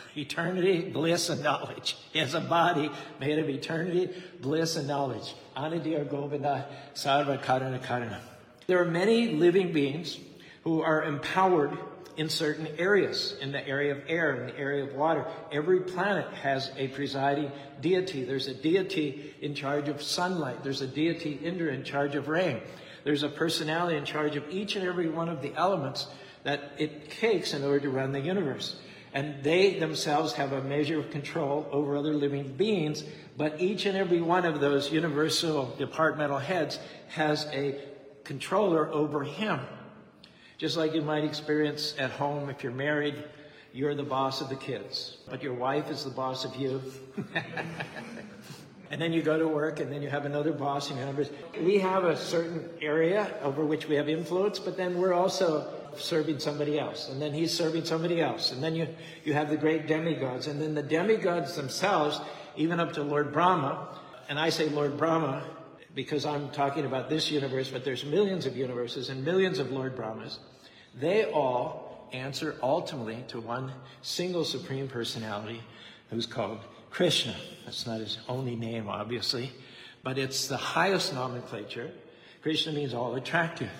eternity, 0.16 0.82
bliss, 0.82 1.28
and 1.28 1.42
knowledge. 1.42 1.96
He 2.12 2.18
has 2.18 2.34
a 2.34 2.40
body 2.40 2.90
made 3.20 3.38
of 3.38 3.48
eternity, 3.48 4.10
bliss, 4.40 4.76
and 4.76 4.88
knowledge. 4.88 5.34
Anadir 5.56 6.08
Govinda 6.08 6.66
Sarva 6.94 7.42
Karana 7.42 7.80
Karana. 7.82 8.18
There 8.66 8.80
are 8.80 8.86
many 8.86 9.32
living 9.32 9.72
beings 9.72 10.18
who 10.64 10.82
are 10.82 11.02
empowered 11.02 11.76
in 12.16 12.28
certain 12.28 12.68
areas, 12.78 13.34
in 13.40 13.52
the 13.52 13.66
area 13.66 13.92
of 13.92 14.02
air, 14.06 14.34
in 14.34 14.46
the 14.46 14.58
area 14.58 14.84
of 14.84 14.94
water. 14.94 15.26
Every 15.50 15.80
planet 15.80 16.32
has 16.34 16.70
a 16.76 16.88
presiding 16.88 17.50
deity. 17.80 18.24
There's 18.24 18.48
a 18.48 18.54
deity 18.54 19.34
in 19.40 19.54
charge 19.54 19.88
of 19.88 20.02
sunlight. 20.02 20.62
There's 20.62 20.82
a 20.82 20.86
deity, 20.86 21.38
Indra, 21.42 21.72
in 21.72 21.84
charge 21.84 22.14
of 22.14 22.28
rain. 22.28 22.60
There's 23.04 23.22
a 23.22 23.28
personality 23.28 23.96
in 23.96 24.04
charge 24.04 24.36
of 24.36 24.48
each 24.50 24.76
and 24.76 24.86
every 24.86 25.08
one 25.08 25.28
of 25.28 25.42
the 25.42 25.54
elements 25.54 26.06
that 26.44 26.72
it 26.78 27.10
takes 27.10 27.54
in 27.54 27.64
order 27.64 27.80
to 27.80 27.90
run 27.90 28.12
the 28.12 28.20
universe. 28.20 28.76
And 29.14 29.42
they 29.42 29.78
themselves 29.78 30.32
have 30.34 30.52
a 30.52 30.62
measure 30.62 30.98
of 30.98 31.10
control 31.10 31.68
over 31.70 31.96
other 31.96 32.14
living 32.14 32.54
beings, 32.54 33.04
but 33.36 33.60
each 33.60 33.84
and 33.84 33.96
every 33.96 34.22
one 34.22 34.46
of 34.46 34.60
those 34.60 34.90
universal 34.90 35.74
departmental 35.76 36.38
heads 36.38 36.78
has 37.08 37.46
a 37.52 37.78
controller 38.24 38.88
over 38.90 39.22
him. 39.22 39.60
Just 40.56 40.76
like 40.76 40.94
you 40.94 41.02
might 41.02 41.24
experience 41.24 41.94
at 41.98 42.10
home 42.10 42.48
if 42.48 42.62
you're 42.62 42.72
married, 42.72 43.22
you're 43.72 43.94
the 43.94 44.02
boss 44.02 44.40
of 44.40 44.48
the 44.48 44.56
kids, 44.56 45.18
but 45.28 45.42
your 45.42 45.54
wife 45.54 45.90
is 45.90 46.04
the 46.04 46.10
boss 46.10 46.44
of 46.44 46.54
you. 46.56 46.80
and 48.90 49.00
then 49.00 49.12
you 49.12 49.22
go 49.22 49.38
to 49.38 49.48
work, 49.48 49.80
and 49.80 49.90
then 49.90 50.02
you 50.02 50.10
have 50.10 50.24
another 50.26 50.52
boss. 50.52 50.90
And 50.90 50.98
you 50.98 51.04
have, 51.04 51.30
we 51.64 51.78
have 51.78 52.04
a 52.04 52.16
certain 52.16 52.68
area 52.80 53.34
over 53.42 53.64
which 53.64 53.88
we 53.88 53.96
have 53.96 54.08
influence, 54.08 54.58
but 54.58 54.76
then 54.76 54.98
we're 54.98 55.14
also 55.14 55.72
serving 56.00 56.38
somebody 56.38 56.78
else, 56.78 57.08
and 57.08 57.20
then 57.20 57.32
he's 57.32 57.56
serving 57.56 57.84
somebody 57.84 58.20
else, 58.20 58.52
and 58.52 58.62
then 58.62 58.74
you, 58.74 58.88
you 59.24 59.32
have 59.32 59.50
the 59.50 59.56
great 59.56 59.86
demigods, 59.86 60.46
and 60.46 60.60
then 60.60 60.74
the 60.74 60.82
demigods 60.82 61.56
themselves, 61.56 62.20
even 62.56 62.80
up 62.80 62.92
to 62.94 63.02
Lord 63.02 63.32
Brahma, 63.32 63.88
and 64.28 64.38
I 64.38 64.50
say 64.50 64.68
Lord 64.68 64.96
Brahma 64.96 65.44
because 65.94 66.24
I'm 66.24 66.50
talking 66.50 66.86
about 66.86 67.08
this 67.08 67.30
universe, 67.30 67.70
but 67.70 67.84
there's 67.84 68.04
millions 68.04 68.46
of 68.46 68.56
universes 68.56 69.10
and 69.10 69.24
millions 69.24 69.58
of 69.58 69.70
Lord 69.70 69.94
Brahmas. 69.94 70.38
They 70.94 71.24
all 71.24 72.08
answer 72.12 72.56
ultimately 72.62 73.24
to 73.28 73.40
one 73.40 73.72
single 74.02 74.44
supreme 74.44 74.88
personality 74.88 75.62
who's 76.10 76.26
called 76.26 76.60
Krishna. 76.90 77.34
That's 77.64 77.86
not 77.86 78.00
his 78.00 78.18
only 78.28 78.56
name, 78.56 78.88
obviously, 78.88 79.52
but 80.02 80.18
it's 80.18 80.46
the 80.48 80.56
highest 80.56 81.14
nomenclature. 81.14 81.90
Krishna 82.42 82.72
means 82.72 82.92
all 82.94 83.14
attractive. 83.14 83.70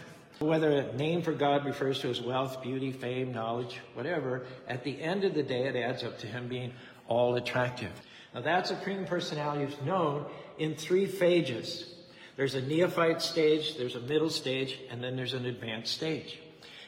Whether 0.42 0.72
a 0.72 0.92
name 0.94 1.22
for 1.22 1.32
God 1.32 1.64
refers 1.64 2.00
to 2.00 2.08
his 2.08 2.20
wealth, 2.20 2.62
beauty, 2.62 2.90
fame, 2.90 3.32
knowledge, 3.32 3.78
whatever, 3.94 4.44
at 4.66 4.82
the 4.82 5.00
end 5.00 5.22
of 5.22 5.34
the 5.34 5.42
day, 5.42 5.68
it 5.68 5.76
adds 5.76 6.02
up 6.02 6.18
to 6.18 6.26
him 6.26 6.48
being 6.48 6.72
all 7.06 7.36
attractive. 7.36 7.92
Now, 8.34 8.40
that 8.40 8.66
supreme 8.66 9.04
personality 9.04 9.72
is 9.72 9.80
known 9.82 10.26
in 10.58 10.74
three 10.74 11.06
phases. 11.06 11.94
There's 12.36 12.56
a 12.56 12.60
neophyte 12.60 13.22
stage, 13.22 13.76
there's 13.76 13.94
a 13.94 14.00
middle 14.00 14.30
stage, 14.30 14.80
and 14.90 15.02
then 15.02 15.14
there's 15.14 15.34
an 15.34 15.46
advanced 15.46 15.94
stage. 15.94 16.40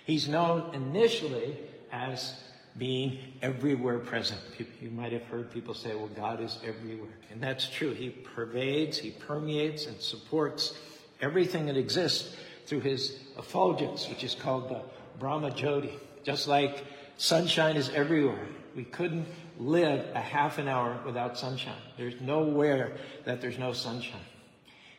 He's 0.05 0.27
known 0.27 0.75
initially 0.75 1.57
as 1.93 2.35
being 2.77 3.19
everywhere 3.41 4.01
present. 4.01 4.41
You 4.81 4.91
might 4.91 5.13
have 5.13 5.23
heard 5.25 5.53
people 5.53 5.75
say, 5.75 5.95
well, 5.95 6.09
God 6.09 6.41
is 6.41 6.59
everywhere. 6.67 7.15
And 7.31 7.41
that's 7.41 7.69
true. 7.69 7.95
He 7.95 8.11
pervades, 8.11 8.99
he 8.99 9.13
permeates, 9.13 9.87
and 9.87 10.01
supports 10.01 10.77
everything 11.21 11.67
that 11.67 11.77
exists 11.77 12.37
through 12.67 12.81
his 12.81 13.19
effulgence, 13.39 14.09
which 14.09 14.25
is 14.25 14.35
called 14.35 14.69
the 14.69 14.83
Brahma 15.19 15.51
Jyoti. 15.51 15.99
Just 16.23 16.49
like 16.49 16.85
sunshine 17.17 17.77
is 17.77 17.91
everywhere. 17.91 18.47
We 18.75 18.85
couldn't 18.85 19.27
live 19.59 20.05
a 20.15 20.21
half 20.21 20.59
an 20.59 20.69
hour 20.69 20.99
without 21.07 21.39
sunshine. 21.39 21.81
There's 21.97 22.21
nowhere 22.21 22.93
that 23.25 23.41
there's 23.41 23.59
no 23.59 23.73
sunshine. 23.73 24.21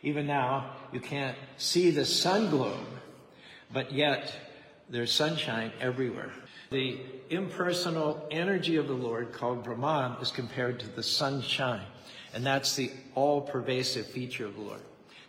Even 0.01 0.27
now, 0.27 0.71
you 0.93 0.99
can't 0.99 1.35
see 1.57 1.91
the 1.91 2.05
sun 2.05 2.49
globe, 2.49 2.87
but 3.73 3.91
yet 3.91 4.31
there's 4.89 5.11
sunshine 5.11 5.71
everywhere. 5.81 6.31
The 6.69 6.99
impersonal 7.29 8.27
energy 8.31 8.75
of 8.77 8.87
the 8.87 8.93
Lord, 8.93 9.33
called 9.33 9.63
Brahman, 9.63 10.21
is 10.21 10.31
compared 10.31 10.79
to 10.81 10.87
the 10.87 11.03
sunshine. 11.03 11.85
And 12.33 12.45
that's 12.45 12.75
the 12.75 12.91
all 13.15 13.41
pervasive 13.41 14.07
feature 14.07 14.45
of 14.45 14.55
the 14.55 14.61
Lord. 14.61 14.81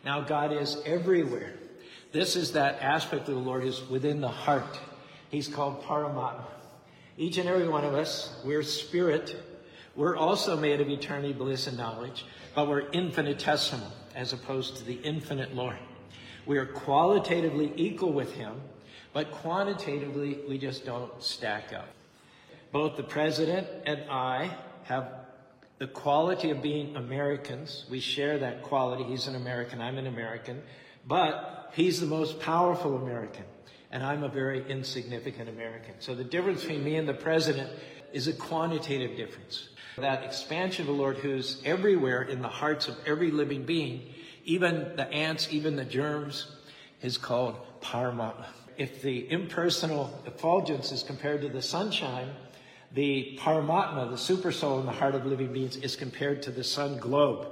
Now, 0.04 0.20
God 0.20 0.52
is 0.52 0.76
everywhere. 0.84 1.54
This 2.12 2.36
is 2.36 2.52
that 2.52 2.80
aspect 2.80 3.28
of 3.28 3.34
the 3.34 3.40
Lord 3.40 3.64
is 3.64 3.82
within 3.88 4.20
the 4.20 4.28
heart. 4.28 4.78
He's 5.30 5.48
called 5.48 5.82
Paramatma. 5.82 6.44
Each 7.18 7.38
and 7.38 7.48
every 7.48 7.68
one 7.68 7.84
of 7.84 7.94
us, 7.94 8.34
we're 8.44 8.62
spirit. 8.62 9.36
We're 9.94 10.16
also 10.16 10.56
made 10.56 10.80
of 10.80 10.88
eternity, 10.88 11.32
bliss, 11.32 11.66
and 11.66 11.76
knowledge, 11.76 12.26
but 12.54 12.68
we're 12.68 12.88
infinitesimal 12.90 13.90
as 14.14 14.32
opposed 14.32 14.76
to 14.78 14.84
the 14.84 14.94
infinite 14.94 15.54
Lord. 15.54 15.78
We 16.44 16.58
are 16.58 16.66
qualitatively 16.66 17.72
equal 17.76 18.12
with 18.12 18.32
Him, 18.32 18.60
but 19.12 19.30
quantitatively, 19.30 20.40
we 20.48 20.58
just 20.58 20.84
don't 20.84 21.10
stack 21.22 21.72
up. 21.72 21.88
Both 22.70 22.96
the 22.96 23.02
president 23.02 23.66
and 23.86 24.02
I 24.10 24.50
have 24.84 25.08
the 25.78 25.86
quality 25.86 26.50
of 26.50 26.62
being 26.62 26.96
Americans. 26.96 27.84
We 27.90 28.00
share 28.00 28.38
that 28.38 28.62
quality. 28.62 29.04
He's 29.04 29.26
an 29.26 29.34
American, 29.34 29.80
I'm 29.80 29.98
an 29.98 30.06
American, 30.06 30.62
but 31.06 31.55
he's 31.72 32.00
the 32.00 32.06
most 32.06 32.40
powerful 32.40 32.96
American 32.96 33.44
and 33.90 34.04
I'm 34.04 34.24
a 34.24 34.28
very 34.28 34.68
insignificant 34.70 35.48
American. 35.48 35.94
So 36.00 36.14
the 36.14 36.22
difference 36.24 36.60
between 36.60 36.84
me 36.84 36.96
and 36.96 37.08
the 37.08 37.14
president 37.14 37.70
is 38.12 38.28
a 38.28 38.32
quantitative 38.32 39.16
difference. 39.16 39.68
That 39.96 40.24
expansion 40.24 40.82
of 40.82 40.88
the 40.88 41.00
Lord 41.00 41.16
who's 41.16 41.62
everywhere 41.64 42.22
in 42.22 42.42
the 42.42 42.48
hearts 42.48 42.88
of 42.88 42.96
every 43.06 43.30
living 43.30 43.64
being, 43.64 44.12
even 44.44 44.92
the 44.96 45.10
ants, 45.10 45.48
even 45.50 45.76
the 45.76 45.84
germs, 45.84 46.56
is 47.00 47.16
called 47.16 47.56
Paramatma. 47.80 48.46
If 48.76 49.00
the 49.00 49.30
impersonal 49.30 50.22
effulgence 50.26 50.92
is 50.92 51.02
compared 51.02 51.40
to 51.42 51.48
the 51.48 51.62
sunshine, 51.62 52.28
the 52.92 53.38
Paramatma, 53.40 54.10
the 54.10 54.18
super 54.18 54.52
soul 54.52 54.80
in 54.80 54.86
the 54.86 54.92
heart 54.92 55.14
of 55.14 55.24
living 55.24 55.52
beings, 55.52 55.76
is 55.76 55.96
compared 55.96 56.42
to 56.42 56.50
the 56.50 56.64
sun 56.64 56.98
globe. 56.98 57.48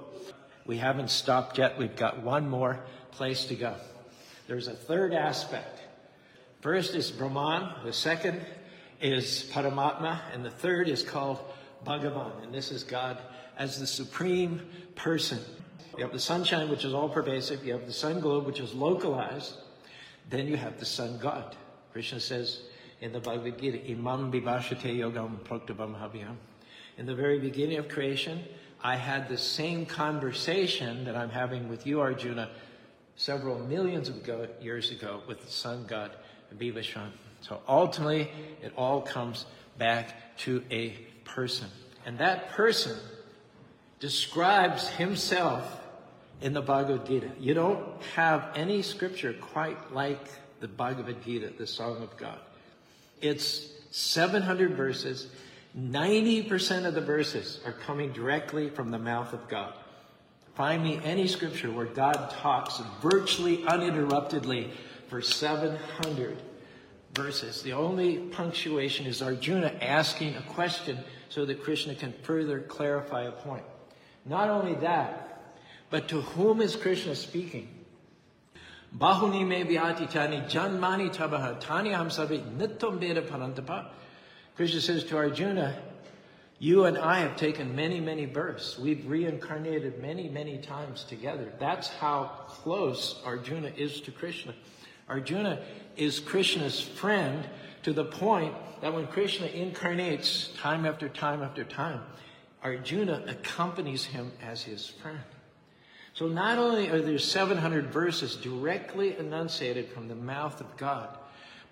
We 0.66 0.76
haven't 0.76 1.08
stopped 1.08 1.56
yet. 1.56 1.78
We've 1.78 1.96
got 1.96 2.22
one 2.22 2.48
more 2.48 2.80
place 3.10 3.46
to 3.46 3.54
go. 3.54 3.76
There's 4.46 4.68
a 4.68 4.74
third 4.74 5.14
aspect 5.14 5.80
First 6.64 6.94
is 6.94 7.10
Brahman, 7.10 7.74
the 7.84 7.92
second 7.92 8.40
is 8.98 9.50
Paramatma, 9.52 10.22
and 10.32 10.42
the 10.42 10.50
third 10.50 10.88
is 10.88 11.02
called 11.02 11.38
Bhagavan, 11.84 12.42
and 12.42 12.54
this 12.54 12.72
is 12.72 12.82
God 12.82 13.18
as 13.58 13.78
the 13.78 13.86
supreme 13.86 14.62
person. 14.94 15.40
You 15.98 16.04
have 16.04 16.14
the 16.14 16.18
sunshine, 16.18 16.70
which 16.70 16.86
is 16.86 16.94
all 16.94 17.10
pervasive, 17.10 17.66
you 17.66 17.74
have 17.74 17.84
the 17.84 17.92
sun 17.92 18.18
globe, 18.18 18.46
which 18.46 18.60
is 18.60 18.72
localized, 18.72 19.58
then 20.30 20.48
you 20.48 20.56
have 20.56 20.80
the 20.80 20.86
sun 20.86 21.18
God. 21.18 21.54
Krishna 21.92 22.18
says 22.18 22.62
in 23.02 23.12
the 23.12 23.20
Bhagavad 23.20 23.60
Gita, 23.60 23.86
Imam 23.86 24.32
vivashate 24.32 24.96
yogam 24.96 25.40
proktabam 25.40 26.00
habhyam. 26.00 26.36
In 26.96 27.04
the 27.04 27.14
very 27.14 27.38
beginning 27.38 27.76
of 27.76 27.90
creation, 27.90 28.42
I 28.82 28.96
had 28.96 29.28
the 29.28 29.36
same 29.36 29.84
conversation 29.84 31.04
that 31.04 31.14
I'm 31.14 31.28
having 31.28 31.68
with 31.68 31.86
you, 31.86 32.00
Arjuna, 32.00 32.48
several 33.16 33.58
millions 33.58 34.08
of 34.08 34.28
years 34.60 34.90
ago 34.90 35.22
with 35.26 35.44
the 35.44 35.50
sun 35.50 35.84
God. 35.86 36.10
Vivasvan. 36.58 37.10
So 37.40 37.60
ultimately, 37.68 38.30
it 38.62 38.72
all 38.76 39.02
comes 39.02 39.46
back 39.78 40.36
to 40.38 40.62
a 40.70 40.90
person. 41.24 41.68
And 42.06 42.18
that 42.18 42.50
person 42.50 42.96
describes 44.00 44.88
himself 44.88 45.80
in 46.40 46.52
the 46.52 46.62
Bhagavad 46.62 47.06
Gita. 47.06 47.30
You 47.38 47.54
don't 47.54 48.02
have 48.14 48.50
any 48.54 48.82
scripture 48.82 49.32
quite 49.32 49.92
like 49.92 50.28
the 50.60 50.68
Bhagavad 50.68 51.24
Gita, 51.24 51.52
the 51.56 51.66
Song 51.66 52.02
of 52.02 52.16
God. 52.16 52.38
It's 53.20 53.68
700 53.90 54.76
verses. 54.76 55.28
90% 55.78 56.86
of 56.86 56.94
the 56.94 57.00
verses 57.00 57.60
are 57.66 57.72
coming 57.72 58.12
directly 58.12 58.70
from 58.70 58.90
the 58.90 58.98
mouth 58.98 59.32
of 59.32 59.48
God. 59.48 59.74
Find 60.54 60.82
me 60.82 61.00
any 61.04 61.26
scripture 61.26 61.70
where 61.70 61.86
God 61.86 62.30
talks 62.40 62.80
virtually 63.02 63.64
uninterruptedly 63.66 64.70
for 65.08 65.20
700 65.20 66.40
verses. 67.12 67.62
The 67.62 67.72
only 67.72 68.18
punctuation 68.18 69.06
is 69.06 69.20
Arjuna 69.20 69.72
asking 69.80 70.36
a 70.36 70.42
question 70.42 70.98
so 71.28 71.44
that 71.44 71.62
Krishna 71.62 71.94
can 71.94 72.12
further 72.22 72.60
clarify 72.60 73.22
a 73.22 73.32
point. 73.32 73.64
Not 74.24 74.48
only 74.48 74.74
that, 74.76 75.54
but 75.90 76.08
to 76.08 76.20
whom 76.20 76.60
is 76.60 76.76
Krishna 76.76 77.16
speaking? 77.16 77.68
Bahuni 78.96 79.46
me 79.46 79.64
tani 80.06 80.40
janmani 80.42 81.12
tabaha 81.12 81.58
tani 81.58 81.90
hamsavi 81.90 82.56
nittam 82.56 83.00
veda 83.00 83.22
parantapa. 83.22 83.86
Krishna 84.54 84.80
says 84.80 85.02
to 85.04 85.16
Arjuna, 85.16 85.76
you 86.64 86.86
and 86.86 86.96
I 86.96 87.18
have 87.18 87.36
taken 87.36 87.76
many, 87.76 88.00
many 88.00 88.24
births. 88.24 88.78
We've 88.78 89.06
reincarnated 89.06 90.00
many, 90.00 90.30
many 90.30 90.56
times 90.56 91.04
together. 91.04 91.52
That's 91.58 91.88
how 91.88 92.46
close 92.48 93.20
Arjuna 93.22 93.70
is 93.76 94.00
to 94.00 94.10
Krishna. 94.10 94.54
Arjuna 95.06 95.60
is 95.98 96.20
Krishna's 96.20 96.80
friend 96.80 97.46
to 97.82 97.92
the 97.92 98.06
point 98.06 98.54
that 98.80 98.94
when 98.94 99.06
Krishna 99.08 99.46
incarnates 99.48 100.48
time 100.56 100.86
after 100.86 101.06
time 101.06 101.42
after 101.42 101.64
time, 101.64 102.00
Arjuna 102.62 103.24
accompanies 103.28 104.06
him 104.06 104.32
as 104.42 104.62
his 104.62 104.88
friend. 104.88 105.20
So 106.14 106.28
not 106.28 106.56
only 106.56 106.88
are 106.88 107.02
there 107.02 107.18
700 107.18 107.92
verses 107.92 108.36
directly 108.36 109.18
enunciated 109.18 109.90
from 109.90 110.08
the 110.08 110.14
mouth 110.14 110.62
of 110.62 110.78
God, 110.78 111.10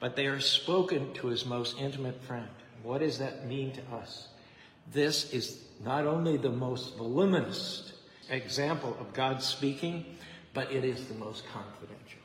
but 0.00 0.16
they 0.16 0.26
are 0.26 0.40
spoken 0.40 1.14
to 1.14 1.28
his 1.28 1.46
most 1.46 1.78
intimate 1.78 2.22
friend. 2.24 2.50
What 2.82 2.98
does 2.98 3.16
that 3.20 3.46
mean 3.46 3.72
to 3.72 3.96
us? 3.96 4.28
This 4.90 5.32
is 5.32 5.64
not 5.84 6.06
only 6.06 6.36
the 6.36 6.50
most 6.50 6.96
voluminous 6.96 7.92
example 8.30 8.96
of 9.00 9.12
God 9.12 9.42
speaking, 9.42 10.04
but 10.54 10.70
it 10.72 10.84
is 10.84 11.06
the 11.06 11.14
most 11.14 11.44
confidential. 11.52 12.20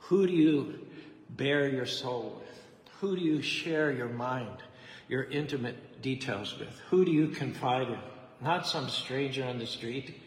Who 0.00 0.26
do 0.26 0.32
you 0.32 0.86
bear 1.30 1.68
your 1.68 1.86
soul 1.86 2.40
with? 2.40 2.60
Who 3.00 3.16
do 3.16 3.22
you 3.22 3.40
share 3.40 3.92
your 3.92 4.08
mind, 4.08 4.62
your 5.08 5.24
intimate 5.24 6.02
details 6.02 6.58
with? 6.58 6.78
Who 6.90 7.04
do 7.04 7.12
you 7.12 7.28
confide 7.28 7.88
in? 7.88 7.98
Not 8.40 8.66
some 8.66 8.88
stranger 8.88 9.44
on 9.44 9.58
the 9.58 9.66
street, 9.66 10.20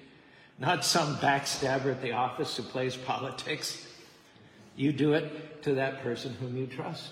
not 0.60 0.86
some 0.86 1.18
backstabber 1.18 1.92
at 1.92 2.02
the 2.02 2.13
office 2.13 2.56
who 2.56 2.63
plays 2.63 2.96
politics. 2.96 3.88
You 4.75 4.94
do 4.94 5.13
it 5.13 5.62
to 5.63 5.75
that 5.75 6.02
person 6.02 6.34
whom 6.34 6.56
you 6.56 6.68
trust, 6.68 7.12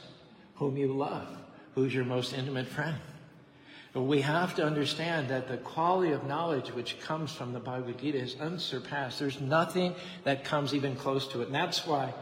whom 0.55 0.77
you 0.77 0.93
love, 0.93 1.27
who's 1.75 1.93
your 1.93 2.05
most 2.05 2.33
intimate 2.33 2.67
friend. 2.67 2.97
But 3.93 4.03
we 4.03 4.21
have 4.21 4.55
to 4.55 4.65
understand 4.65 5.27
that 5.29 5.49
the 5.49 5.57
quality 5.57 6.13
of 6.13 6.25
knowledge 6.25 6.69
which 6.69 6.99
comes 7.01 7.31
from 7.31 7.51
the 7.51 7.59
Bhagavad 7.59 7.99
Gita 7.99 8.17
is 8.17 8.35
unsurpassed. 8.39 9.19
There's 9.19 9.41
nothing 9.41 9.95
that 10.23 10.45
comes 10.45 10.73
even 10.73 10.95
close 10.95 11.27
to 11.29 11.41
it. 11.41 11.47
And 11.47 11.55
that's 11.55 11.85
why 11.85 12.13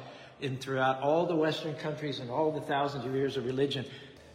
in 0.41 0.57
throughout 0.57 1.01
all 1.01 1.27
the 1.27 1.35
Western 1.35 1.75
countries 1.75 2.19
and 2.19 2.31
all 2.31 2.51
the 2.51 2.61
thousands 2.61 3.05
of 3.05 3.13
years 3.13 3.37
of 3.37 3.45
religion, 3.45 3.85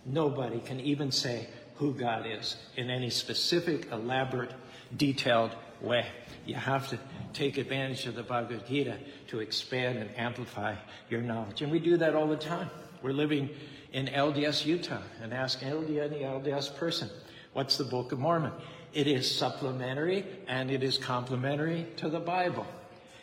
nobody 0.05 0.61
can 0.61 0.79
even 0.81 1.11
say 1.11 1.49
who 1.77 1.93
God 1.93 2.25
is 2.25 2.57
in 2.77 2.89
any 2.89 3.11
specific, 3.11 3.91
elaborate, 3.91 4.53
detailed 4.97 5.51
way. 5.81 6.07
You 6.47 6.55
have 6.55 6.89
to 6.91 6.99
take 7.33 7.59
advantage 7.59 8.07
of 8.07 8.15
the 8.15 8.23
Bhagavad 8.23 8.67
Gita 8.69 8.97
to 9.29 9.41
expand 9.41 9.99
and 9.99 10.09
amplify 10.17 10.77
your 11.11 11.21
knowledge. 11.21 11.63
And 11.63 11.73
we 11.73 11.81
do 11.81 11.97
that 11.97 12.15
all 12.15 12.29
the 12.29 12.37
time. 12.37 12.71
We're 13.05 13.13
living 13.13 13.51
in 13.93 14.07
LDS, 14.07 14.65
Utah, 14.65 15.03
and 15.21 15.35
ask 15.35 15.61
LDS, 15.61 16.11
any 16.11 16.21
LDS 16.23 16.75
person, 16.75 17.11
what's 17.53 17.77
the 17.77 17.85
Book 17.85 18.13
of 18.13 18.19
Mormon? 18.19 18.53
It 18.95 19.07
is 19.07 19.31
supplementary 19.31 20.25
and 20.49 20.71
it 20.71 20.83
is 20.83 20.97
complementary 20.97 21.87
to 21.99 22.09
the 22.09 22.19
Bible. 22.19 22.67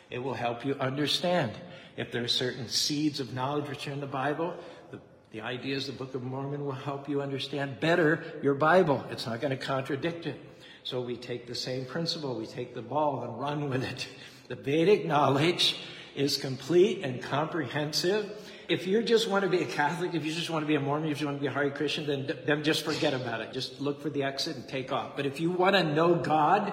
It 0.08 0.20
will 0.20 0.34
help 0.34 0.64
you 0.64 0.74
understand. 0.74 1.50
If 1.96 2.12
there 2.12 2.22
are 2.22 2.28
certain 2.28 2.68
seeds 2.68 3.18
of 3.18 3.34
knowledge 3.34 3.68
which 3.68 3.88
are 3.88 3.90
in 3.90 3.98
the 3.98 4.06
Bible, 4.06 4.54
the, 4.92 5.00
the 5.32 5.40
ideas 5.40 5.88
of 5.88 5.98
the 5.98 6.04
Book 6.04 6.14
of 6.14 6.22
Mormon 6.22 6.64
will 6.64 6.70
help 6.70 7.08
you 7.08 7.20
understand 7.20 7.80
better 7.80 8.22
your 8.40 8.54
Bible. 8.54 9.04
It's 9.10 9.26
not 9.26 9.40
going 9.40 9.50
to 9.50 9.56
contradict 9.56 10.26
it. 10.26 10.40
So 10.84 11.00
we 11.00 11.16
take 11.16 11.48
the 11.48 11.56
same 11.56 11.86
principle, 11.86 12.38
we 12.38 12.46
take 12.46 12.72
the 12.76 12.82
ball 12.82 13.24
and 13.24 13.36
run 13.36 13.68
with 13.68 13.82
it. 13.82 14.06
The 14.46 14.54
Vedic 14.54 15.06
knowledge 15.06 15.74
is 16.14 16.36
complete 16.36 17.02
and 17.02 17.20
comprehensive. 17.20 18.30
If 18.68 18.86
you 18.86 19.02
just 19.02 19.28
want 19.28 19.44
to 19.44 19.50
be 19.50 19.62
a 19.62 19.66
Catholic, 19.66 20.14
if 20.14 20.24
you 20.24 20.32
just 20.32 20.50
want 20.50 20.62
to 20.62 20.66
be 20.66 20.74
a 20.74 20.80
Mormon, 20.80 21.10
if 21.10 21.20
you 21.20 21.26
want 21.26 21.38
to 21.38 21.40
be 21.40 21.48
a 21.48 21.50
Hare 21.50 21.70
Christian, 21.70 22.06
then, 22.06 22.32
then 22.46 22.62
just 22.62 22.84
forget 22.84 23.14
about 23.14 23.40
it. 23.40 23.52
Just 23.52 23.80
look 23.80 24.00
for 24.00 24.10
the 24.10 24.22
exit 24.22 24.56
and 24.56 24.68
take 24.68 24.92
off. 24.92 25.16
But 25.16 25.26
if 25.26 25.40
you 25.40 25.50
want 25.50 25.74
to 25.76 25.82
know 25.82 26.14
God, 26.14 26.72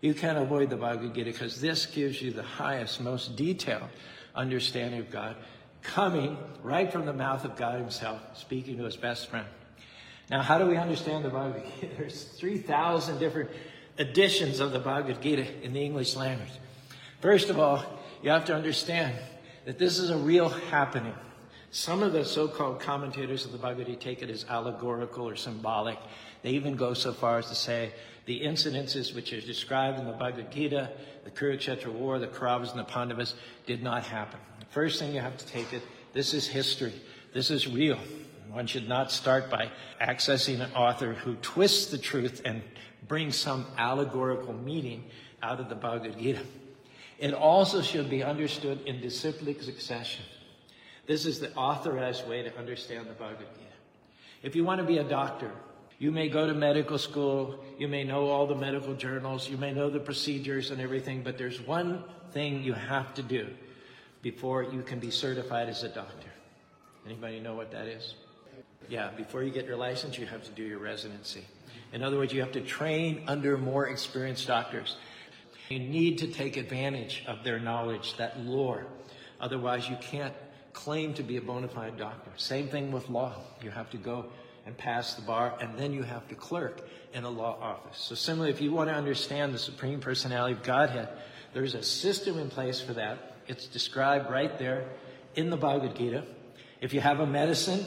you 0.00 0.14
can't 0.14 0.38
avoid 0.38 0.70
the 0.70 0.76
Bhagavad 0.76 1.14
Gita 1.14 1.30
because 1.30 1.60
this 1.60 1.86
gives 1.86 2.20
you 2.20 2.32
the 2.32 2.42
highest, 2.42 3.00
most 3.00 3.36
detailed 3.36 3.88
understanding 4.34 5.00
of 5.00 5.10
God, 5.10 5.36
coming 5.82 6.36
right 6.62 6.90
from 6.92 7.06
the 7.06 7.12
mouth 7.12 7.44
of 7.44 7.56
God 7.56 7.78
Himself, 7.78 8.20
speaking 8.34 8.76
to 8.78 8.84
His 8.84 8.96
best 8.96 9.28
friend. 9.28 9.46
Now, 10.30 10.42
how 10.42 10.58
do 10.58 10.66
we 10.66 10.76
understand 10.76 11.24
the 11.24 11.30
Bhagavad 11.30 11.64
Gita? 11.80 11.94
There's 11.98 12.24
3,000 12.24 13.18
different 13.18 13.50
editions 13.98 14.60
of 14.60 14.72
the 14.72 14.78
Bhagavad 14.78 15.20
Gita 15.20 15.62
in 15.62 15.72
the 15.72 15.84
English 15.84 16.16
language. 16.16 16.52
First 17.20 17.50
of 17.50 17.58
all, 17.58 17.84
you 18.22 18.30
have 18.30 18.44
to 18.46 18.54
understand 18.54 19.14
that 19.64 19.78
this 19.78 19.98
is 19.98 20.10
a 20.10 20.16
real 20.16 20.48
happening. 20.48 21.14
Some 21.70 22.02
of 22.02 22.12
the 22.12 22.24
so-called 22.24 22.80
commentators 22.80 23.46
of 23.46 23.52
the 23.52 23.58
Bhagavad 23.58 23.86
Gita 23.86 23.98
take 23.98 24.22
it 24.22 24.28
as 24.28 24.44
allegorical 24.48 25.26
or 25.28 25.36
symbolic. 25.36 25.98
They 26.42 26.50
even 26.50 26.76
go 26.76 26.92
so 26.92 27.12
far 27.12 27.38
as 27.38 27.48
to 27.48 27.54
say 27.54 27.92
the 28.26 28.42
incidences 28.42 29.14
which 29.14 29.32
are 29.32 29.40
described 29.40 29.98
in 29.98 30.06
the 30.06 30.12
Bhagavad 30.12 30.52
Gita, 30.52 30.90
the 31.24 31.30
Kurukshetra 31.30 31.90
War, 31.92 32.18
the 32.18 32.26
Kauravas 32.26 32.70
and 32.70 32.78
the 32.78 32.84
Pandavas, 32.84 33.34
did 33.66 33.82
not 33.82 34.04
happen. 34.04 34.38
The 34.60 34.66
first 34.66 34.98
thing 34.98 35.14
you 35.14 35.20
have 35.20 35.38
to 35.38 35.46
take 35.46 35.72
it, 35.72 35.82
this 36.12 36.34
is 36.34 36.46
history. 36.46 36.92
This 37.32 37.50
is 37.50 37.66
real. 37.66 37.98
One 38.50 38.66
should 38.66 38.86
not 38.86 39.10
start 39.10 39.48
by 39.50 39.70
accessing 40.00 40.60
an 40.60 40.72
author 40.72 41.14
who 41.14 41.36
twists 41.36 41.90
the 41.90 41.96
truth 41.96 42.42
and 42.44 42.62
brings 43.08 43.36
some 43.36 43.66
allegorical 43.78 44.52
meaning 44.52 45.04
out 45.42 45.58
of 45.58 45.70
the 45.70 45.74
Bhagavad 45.74 46.18
Gita. 46.18 46.42
It 47.22 47.34
also 47.34 47.82
should 47.82 48.10
be 48.10 48.24
understood 48.24 48.80
in 48.84 49.00
disciplic 49.00 49.62
succession. 49.62 50.24
This 51.06 51.24
is 51.24 51.38
the 51.38 51.54
authorized 51.54 52.28
way 52.28 52.42
to 52.42 52.58
understand 52.58 53.06
the 53.06 53.12
Bhagavad 53.12 53.46
Gita. 53.54 53.76
If 54.42 54.56
you 54.56 54.64
want 54.64 54.80
to 54.80 54.84
be 54.84 54.98
a 54.98 55.04
doctor, 55.04 55.52
you 56.00 56.10
may 56.10 56.28
go 56.28 56.48
to 56.48 56.52
medical 56.52 56.98
school, 56.98 57.62
you 57.78 57.86
may 57.86 58.02
know 58.02 58.26
all 58.26 58.48
the 58.48 58.56
medical 58.56 58.94
journals, 58.94 59.48
you 59.48 59.56
may 59.56 59.72
know 59.72 59.88
the 59.88 60.00
procedures 60.00 60.72
and 60.72 60.80
everything, 60.80 61.22
but 61.22 61.38
there's 61.38 61.60
one 61.60 62.02
thing 62.32 62.60
you 62.64 62.72
have 62.72 63.14
to 63.14 63.22
do 63.22 63.46
before 64.20 64.64
you 64.64 64.82
can 64.82 64.98
be 64.98 65.12
certified 65.12 65.68
as 65.68 65.84
a 65.84 65.88
doctor. 65.90 66.32
Anybody 67.06 67.38
know 67.38 67.54
what 67.54 67.70
that 67.70 67.86
is? 67.86 68.16
Yeah, 68.88 69.10
before 69.16 69.44
you 69.44 69.52
get 69.52 69.66
your 69.66 69.76
license, 69.76 70.18
you 70.18 70.26
have 70.26 70.42
to 70.42 70.50
do 70.50 70.64
your 70.64 70.80
residency. 70.80 71.44
In 71.92 72.02
other 72.02 72.16
words, 72.16 72.32
you 72.32 72.40
have 72.40 72.52
to 72.52 72.62
train 72.62 73.22
under 73.28 73.56
more 73.56 73.86
experienced 73.86 74.48
doctors. 74.48 74.96
You 75.68 75.78
need 75.78 76.18
to 76.18 76.26
take 76.26 76.56
advantage 76.56 77.24
of 77.26 77.44
their 77.44 77.58
knowledge, 77.58 78.16
that 78.16 78.40
lore. 78.40 78.86
Otherwise, 79.40 79.88
you 79.88 79.96
can't 80.00 80.34
claim 80.72 81.14
to 81.14 81.22
be 81.22 81.36
a 81.36 81.40
bona 81.40 81.68
fide 81.68 81.96
doctor. 81.96 82.30
Same 82.36 82.68
thing 82.68 82.92
with 82.92 83.08
law. 83.08 83.34
You 83.62 83.70
have 83.70 83.90
to 83.90 83.96
go 83.96 84.26
and 84.66 84.76
pass 84.76 85.14
the 85.14 85.22
bar, 85.22 85.56
and 85.60 85.76
then 85.78 85.92
you 85.92 86.02
have 86.02 86.28
to 86.28 86.34
clerk 86.34 86.88
in 87.12 87.24
a 87.24 87.30
law 87.30 87.58
office. 87.60 87.98
So, 87.98 88.14
similarly, 88.14 88.52
if 88.52 88.60
you 88.60 88.72
want 88.72 88.90
to 88.90 88.94
understand 88.94 89.52
the 89.52 89.58
Supreme 89.58 90.00
Personality 90.00 90.54
of 90.54 90.62
Godhead, 90.62 91.08
there's 91.52 91.74
a 91.74 91.82
system 91.82 92.38
in 92.38 92.48
place 92.48 92.80
for 92.80 92.94
that. 92.94 93.36
It's 93.48 93.66
described 93.66 94.30
right 94.30 94.56
there 94.58 94.88
in 95.34 95.50
the 95.50 95.56
Bhagavad 95.56 95.96
Gita. 95.96 96.24
If 96.80 96.94
you 96.94 97.00
have 97.00 97.20
a 97.20 97.26
medicine, 97.26 97.84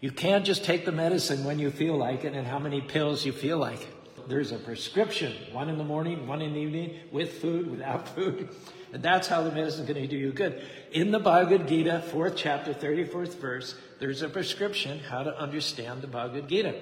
you 0.00 0.10
can't 0.10 0.44
just 0.44 0.64
take 0.64 0.84
the 0.84 0.92
medicine 0.92 1.44
when 1.44 1.58
you 1.58 1.70
feel 1.70 1.96
like 1.96 2.24
it 2.24 2.34
and 2.34 2.46
how 2.46 2.58
many 2.58 2.80
pills 2.80 3.24
you 3.24 3.32
feel 3.32 3.58
like. 3.58 3.86
There's 4.28 4.52
a 4.52 4.58
prescription, 4.58 5.34
one 5.52 5.68
in 5.68 5.78
the 5.78 5.84
morning, 5.84 6.26
one 6.26 6.42
in 6.42 6.54
the 6.54 6.60
evening, 6.60 7.00
with 7.10 7.40
food, 7.40 7.70
without 7.70 8.08
food. 8.08 8.48
And 8.92 9.02
that's 9.02 9.26
how 9.26 9.42
the 9.42 9.50
medicine 9.50 9.84
is 9.84 9.88
going 9.88 10.02
to 10.02 10.06
do 10.06 10.16
you 10.16 10.32
good. 10.32 10.62
In 10.92 11.10
the 11.10 11.18
Bhagavad 11.18 11.66
Gita, 11.66 12.02
fourth 12.10 12.36
chapter, 12.36 12.74
34th 12.74 13.38
verse, 13.38 13.74
there's 13.98 14.22
a 14.22 14.28
prescription 14.28 14.98
how 14.98 15.22
to 15.22 15.36
understand 15.38 16.02
the 16.02 16.06
Bhagavad 16.06 16.48
Gita. 16.48 16.74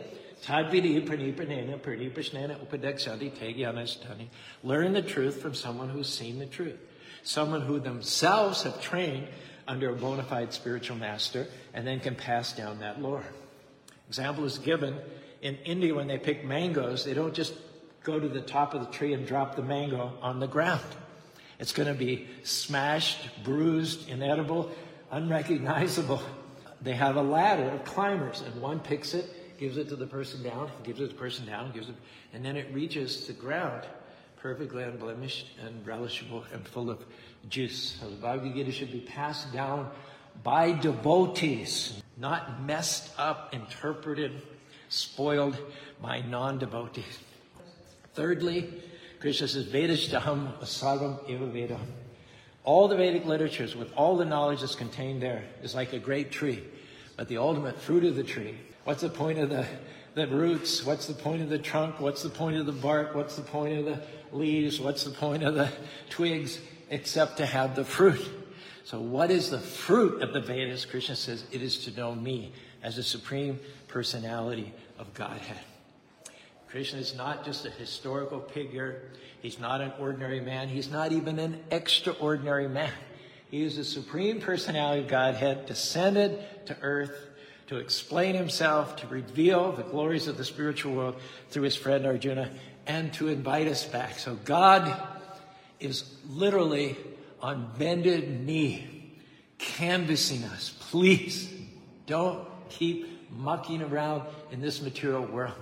Learn 4.63 4.93
the 4.93 5.03
truth 5.03 5.43
from 5.43 5.55
someone 5.55 5.89
who's 5.91 6.09
seen 6.09 6.39
the 6.39 6.47
truth. 6.47 6.79
Someone 7.23 7.61
who 7.61 7.79
themselves 7.79 8.63
have 8.63 8.81
trained 8.81 9.29
under 9.69 9.91
a 9.91 9.95
bona 9.95 10.23
fide 10.23 10.53
spiritual 10.53 10.97
master 10.97 11.47
and 11.75 11.87
then 11.87 12.01
can 12.01 12.15
pass 12.15 12.53
down 12.55 12.81
that 12.81 13.01
lore. 13.01 13.25
Example 14.09 14.45
is 14.45 14.59
given 14.59 14.99
in 15.43 15.57
India 15.65 15.95
when 15.95 16.07
they 16.07 16.19
pick 16.19 16.45
mangoes, 16.45 17.05
they 17.05 17.15
don't 17.15 17.35
just 17.35 17.55
go 18.03 18.19
to 18.19 18.29
the 18.29 18.41
top 18.41 18.75
of 18.75 18.81
the 18.81 18.93
tree 18.93 19.13
and 19.13 19.27
drop 19.27 19.57
the 19.57 19.63
mango 19.63 20.13
on 20.23 20.41
the 20.41 20.47
ground. 20.47 20.85
It's 21.59 21.73
going 21.73 21.89
to 21.89 21.95
be 21.95 22.27
smashed, 22.43 23.29
bruised, 23.45 24.09
inedible, 24.09 24.71
unrecognizable. 25.11 26.23
They 26.81 26.95
have 26.95 27.17
a 27.17 27.23
ladder 27.23 27.69
of 27.71 27.85
climbers, 27.85 28.41
and 28.41 28.63
one 28.63 28.81
picks 28.81 29.13
it, 29.13 29.59
gives 29.59 29.77
it 29.77 29.91
to 29.91 29.97
the 29.97 30.07
person 30.07 30.43
down, 30.43 30.71
gives 30.83 31.01
it 31.01 31.09
to 31.09 31.13
the 31.13 31.19
person 31.19 31.45
down, 31.45 31.73
gives 31.73 31.91
it, 31.91 31.95
and 32.33 32.43
then 32.43 32.57
it 32.57 32.73
reaches 32.73 33.27
the 33.27 33.35
ground, 33.35 33.85
perfectly 34.39 34.83
unblemished 34.83 35.49
and 35.63 35.85
relishable 35.85 36.51
and 36.55 36.67
full 36.67 36.89
of 36.89 37.05
juice. 37.51 37.99
So 38.01 38.09
the 38.09 38.17
Bhagavad 38.17 38.55
Gita 38.55 38.73
should 38.73 38.93
be 38.93 39.01
passed 39.01 39.53
down 39.53 39.91
by 40.43 40.73
devotees, 40.73 42.01
not 42.17 42.63
messed 42.63 43.13
up, 43.19 43.53
interpreted, 43.53 44.41
spoiled 44.91 45.57
by 46.03 46.21
non 46.21 46.59
devotees. 46.59 47.19
Thirdly, 48.13 48.69
Krishna 49.21 49.49
says, 49.49 49.67
Vedashtaham 49.67 50.59
Asarvam 50.59 51.27
Eva 51.29 51.47
Vedam. 51.47 51.81
All 52.65 52.89
the 52.89 52.97
Vedic 52.97 53.25
literatures, 53.25 53.75
with 53.75 53.91
all 53.95 54.19
the 54.19 54.27
knowledge 54.27 54.61
that's 54.61 54.75
contained 54.75 55.23
there, 55.23 55.43
is 55.63 55.75
like 55.75 55.95
a 55.95 55.99
great 55.99 56.31
tree. 56.31 56.63
But 57.17 57.29
the 57.29 57.39
ultimate 57.39 57.81
fruit 57.81 58.05
of 58.05 58.17
the 58.17 58.23
tree, 58.23 58.55
what's 58.85 59.01
the 59.01 59.09
point 59.09 59.39
of 59.39 59.49
the, 59.49 59.67
the 60.15 60.27
roots? 60.27 60.85
What's 60.85 61.07
the 61.07 61.15
point 61.15 61.41
of 61.41 61.49
the 61.49 61.59
trunk? 61.59 62.01
What's 62.01 62.23
the 62.23 62.29
point 62.29 62.59
of 62.59 62.67
the 62.67 62.73
bark? 62.73 63.15
What's 63.15 63.37
the 63.37 63.43
point 63.43 63.79
of 63.79 63.85
the 63.87 64.03
leaves? 64.37 64.79
What's 64.79 65.05
the 65.05 65.11
point 65.11 65.43
of 65.43 65.55
the 65.55 65.73
twigs? 66.11 66.59
except 66.91 67.39
to 67.39 67.47
have 67.47 67.75
the 67.75 67.85
fruit. 67.85 68.29
So, 68.85 69.01
what 69.01 69.31
is 69.31 69.51
the 69.51 69.61
fruit 69.61 70.23
of 70.23 70.33
the 70.33 70.41
Vedas? 70.41 70.85
Krishna 70.85 71.17
says 71.17 71.45
it 71.53 71.63
is 71.63 71.85
to 71.85 71.97
know 71.97 72.15
me 72.15 72.53
as 72.83 72.97
the 72.97 73.03
supreme 73.03 73.61
personality 73.91 74.73
of 74.99 75.13
Godhead. 75.15 75.59
Krishna 76.69 77.01
is 77.01 77.17
not 77.17 77.45
just 77.45 77.67
a 77.67 77.71
historical 77.71 78.41
figure. 78.41 79.03
He's 79.43 79.59
not 79.59 79.81
an 79.81 79.93
ordinary 79.99 80.41
man. 80.41 80.69
He's 80.69 80.91
not 80.91 81.13
even 81.13 81.39
an 81.39 81.61
extraordinary 81.71 82.69
man. 82.69 82.93
He 83.51 83.63
is 83.65 83.77
the 83.77 83.85
supreme 83.85 84.41
personality 84.41 85.03
of 85.03 85.09
Godhead, 85.09 85.67
descended 85.67 86.39
to 86.67 86.77
earth 86.81 87.31
to 87.67 87.77
explain 87.77 88.35
himself, 88.35 88.97
to 88.97 89.07
reveal 89.07 89.73
the 89.73 89.85
glories 89.85 90.27
of 90.27 90.37
the 90.37 90.45
spiritual 90.45 90.93
world 90.93 91.17
through 91.51 91.63
his 91.63 91.77
friend 91.77 92.05
Arjuna, 92.05 92.51
and 92.87 93.13
to 93.15 93.29
invite 93.29 93.69
us 93.69 93.85
back. 93.85 94.19
So 94.19 94.35
God 94.45 94.93
is 95.79 96.05
literally 96.29 96.97
on 97.41 97.71
bended 97.79 98.45
knee, 98.45 99.15
canvassing 99.59 100.43
us. 100.45 100.75
Please 100.91 101.49
don't 102.07 102.47
keep 102.71 103.20
mucking 103.31 103.83
around 103.83 104.23
in 104.51 104.61
this 104.61 104.83
material 104.83 105.25
world. 105.25 105.55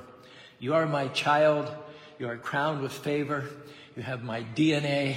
You 0.59 0.75
are 0.75 0.87
my 0.87 1.09
child. 1.09 1.71
You 2.19 2.29
are 2.29 2.37
crowned 2.37 2.81
with 2.81 2.93
favor. 2.93 3.45
You 3.97 4.03
have 4.03 4.23
my 4.23 4.43
DNA. 4.55 5.17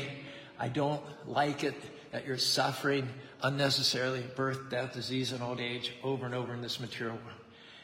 I 0.60 0.68
don't 0.68 1.02
like 1.28 1.64
it 1.64 1.76
that 2.12 2.26
you're 2.26 2.38
suffering 2.38 3.08
unnecessarily 3.42 4.24
birth, 4.36 4.70
death, 4.70 4.94
disease, 4.94 5.32
and 5.32 5.42
old 5.42 5.60
age 5.60 5.94
over 6.04 6.26
and 6.26 6.36
over 6.36 6.54
in 6.54 6.62
this 6.62 6.80
material 6.80 7.16
world. 7.16 7.40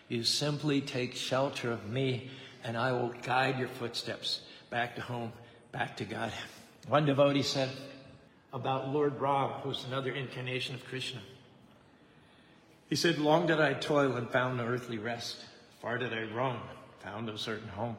You 0.07 0.23
simply 0.23 0.81
take 0.81 1.15
shelter 1.15 1.71
of 1.71 1.89
me, 1.89 2.29
and 2.63 2.77
I 2.77 2.91
will 2.91 3.13
guide 3.23 3.57
your 3.57 3.67
footsteps 3.67 4.41
back 4.69 4.95
to 4.95 5.01
home, 5.01 5.33
back 5.71 5.97
to 5.97 6.05
God. 6.05 6.31
One 6.87 7.05
devotee 7.05 7.41
said, 7.41 7.69
about 8.53 8.89
Lord 8.89 9.19
Ram, 9.19 9.49
who's 9.61 9.85
another 9.85 10.11
incarnation 10.11 10.75
of 10.75 10.85
Krishna. 10.85 11.19
He 12.89 12.95
said, 12.95 13.19
Long 13.19 13.47
did 13.47 13.59
I 13.59 13.73
toil 13.73 14.15
and 14.15 14.29
found 14.29 14.57
no 14.57 14.65
earthly 14.65 14.97
rest. 14.97 15.43
Far 15.81 15.97
did 15.97 16.13
I 16.13 16.23
roam, 16.33 16.59
found 16.99 17.27
no 17.27 17.35
certain 17.35 17.67
home. 17.67 17.97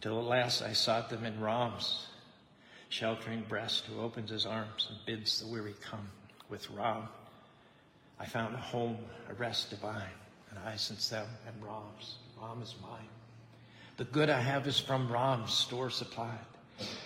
Till 0.00 0.18
at 0.18 0.24
last 0.24 0.62
I 0.62 0.72
sought 0.72 1.10
them 1.10 1.24
in 1.24 1.40
Ram's 1.40 2.06
sheltering 2.88 3.42
breast, 3.48 3.86
who 3.86 4.00
opens 4.02 4.30
his 4.30 4.44
arms 4.44 4.88
and 4.90 4.98
bids 5.06 5.40
the 5.40 5.46
weary 5.46 5.74
come. 5.82 6.08
With 6.48 6.68
Ram, 6.70 7.08
I 8.20 8.26
found 8.26 8.54
a 8.54 8.58
home, 8.58 8.98
a 9.30 9.34
rest 9.34 9.70
divine, 9.70 10.02
and 10.50 10.58
I 10.58 10.76
since 10.76 11.08
them 11.08 11.26
am 11.46 11.66
Ram's. 11.66 12.16
Ram 12.40 12.60
is 12.62 12.74
mine. 12.82 13.08
The 13.96 14.04
good 14.04 14.28
I 14.28 14.40
have 14.40 14.66
is 14.66 14.78
from 14.78 15.10
Ram's 15.10 15.52
store 15.52 15.88
supplied. 15.88 16.38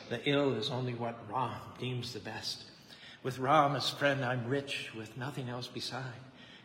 The 0.08 0.20
ill 0.28 0.54
is 0.54 0.70
only 0.70 0.94
what 0.94 1.18
Ram 1.30 1.60
deems 1.78 2.12
the 2.12 2.20
best. 2.20 2.64
With 3.22 3.38
Ram 3.38 3.76
as 3.76 3.88
friend, 3.90 4.24
I'm 4.24 4.48
rich 4.48 4.90
with 4.96 5.16
nothing 5.16 5.48
else 5.48 5.68
beside, 5.68 6.02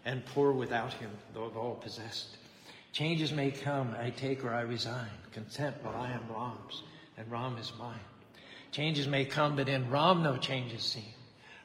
and 0.06 0.26
poor 0.26 0.52
without 0.52 0.94
him, 0.94 1.12
though 1.34 1.46
of 1.46 1.58
all 1.58 1.76
possessed. 1.76 2.38
Changes 2.92 3.32
may 3.32 3.52
come, 3.52 3.96
I 4.00 4.10
take 4.10 4.44
or 4.44 4.54
I 4.54 4.62
resign, 4.62 5.10
content 5.32 5.76
while 5.82 5.96
I 5.96 6.12
am 6.12 6.24
Ram's, 6.30 6.84
and 7.18 7.32
Ram 7.32 7.58
is 7.58 7.72
mine. 7.80 8.00
Changes 8.72 9.08
may 9.08 9.26
come, 9.26 9.56
but 9.56 9.70
in 9.70 9.90
Ram 9.90 10.24
no 10.24 10.38
changes 10.38 10.84
seen. 10.84 11.14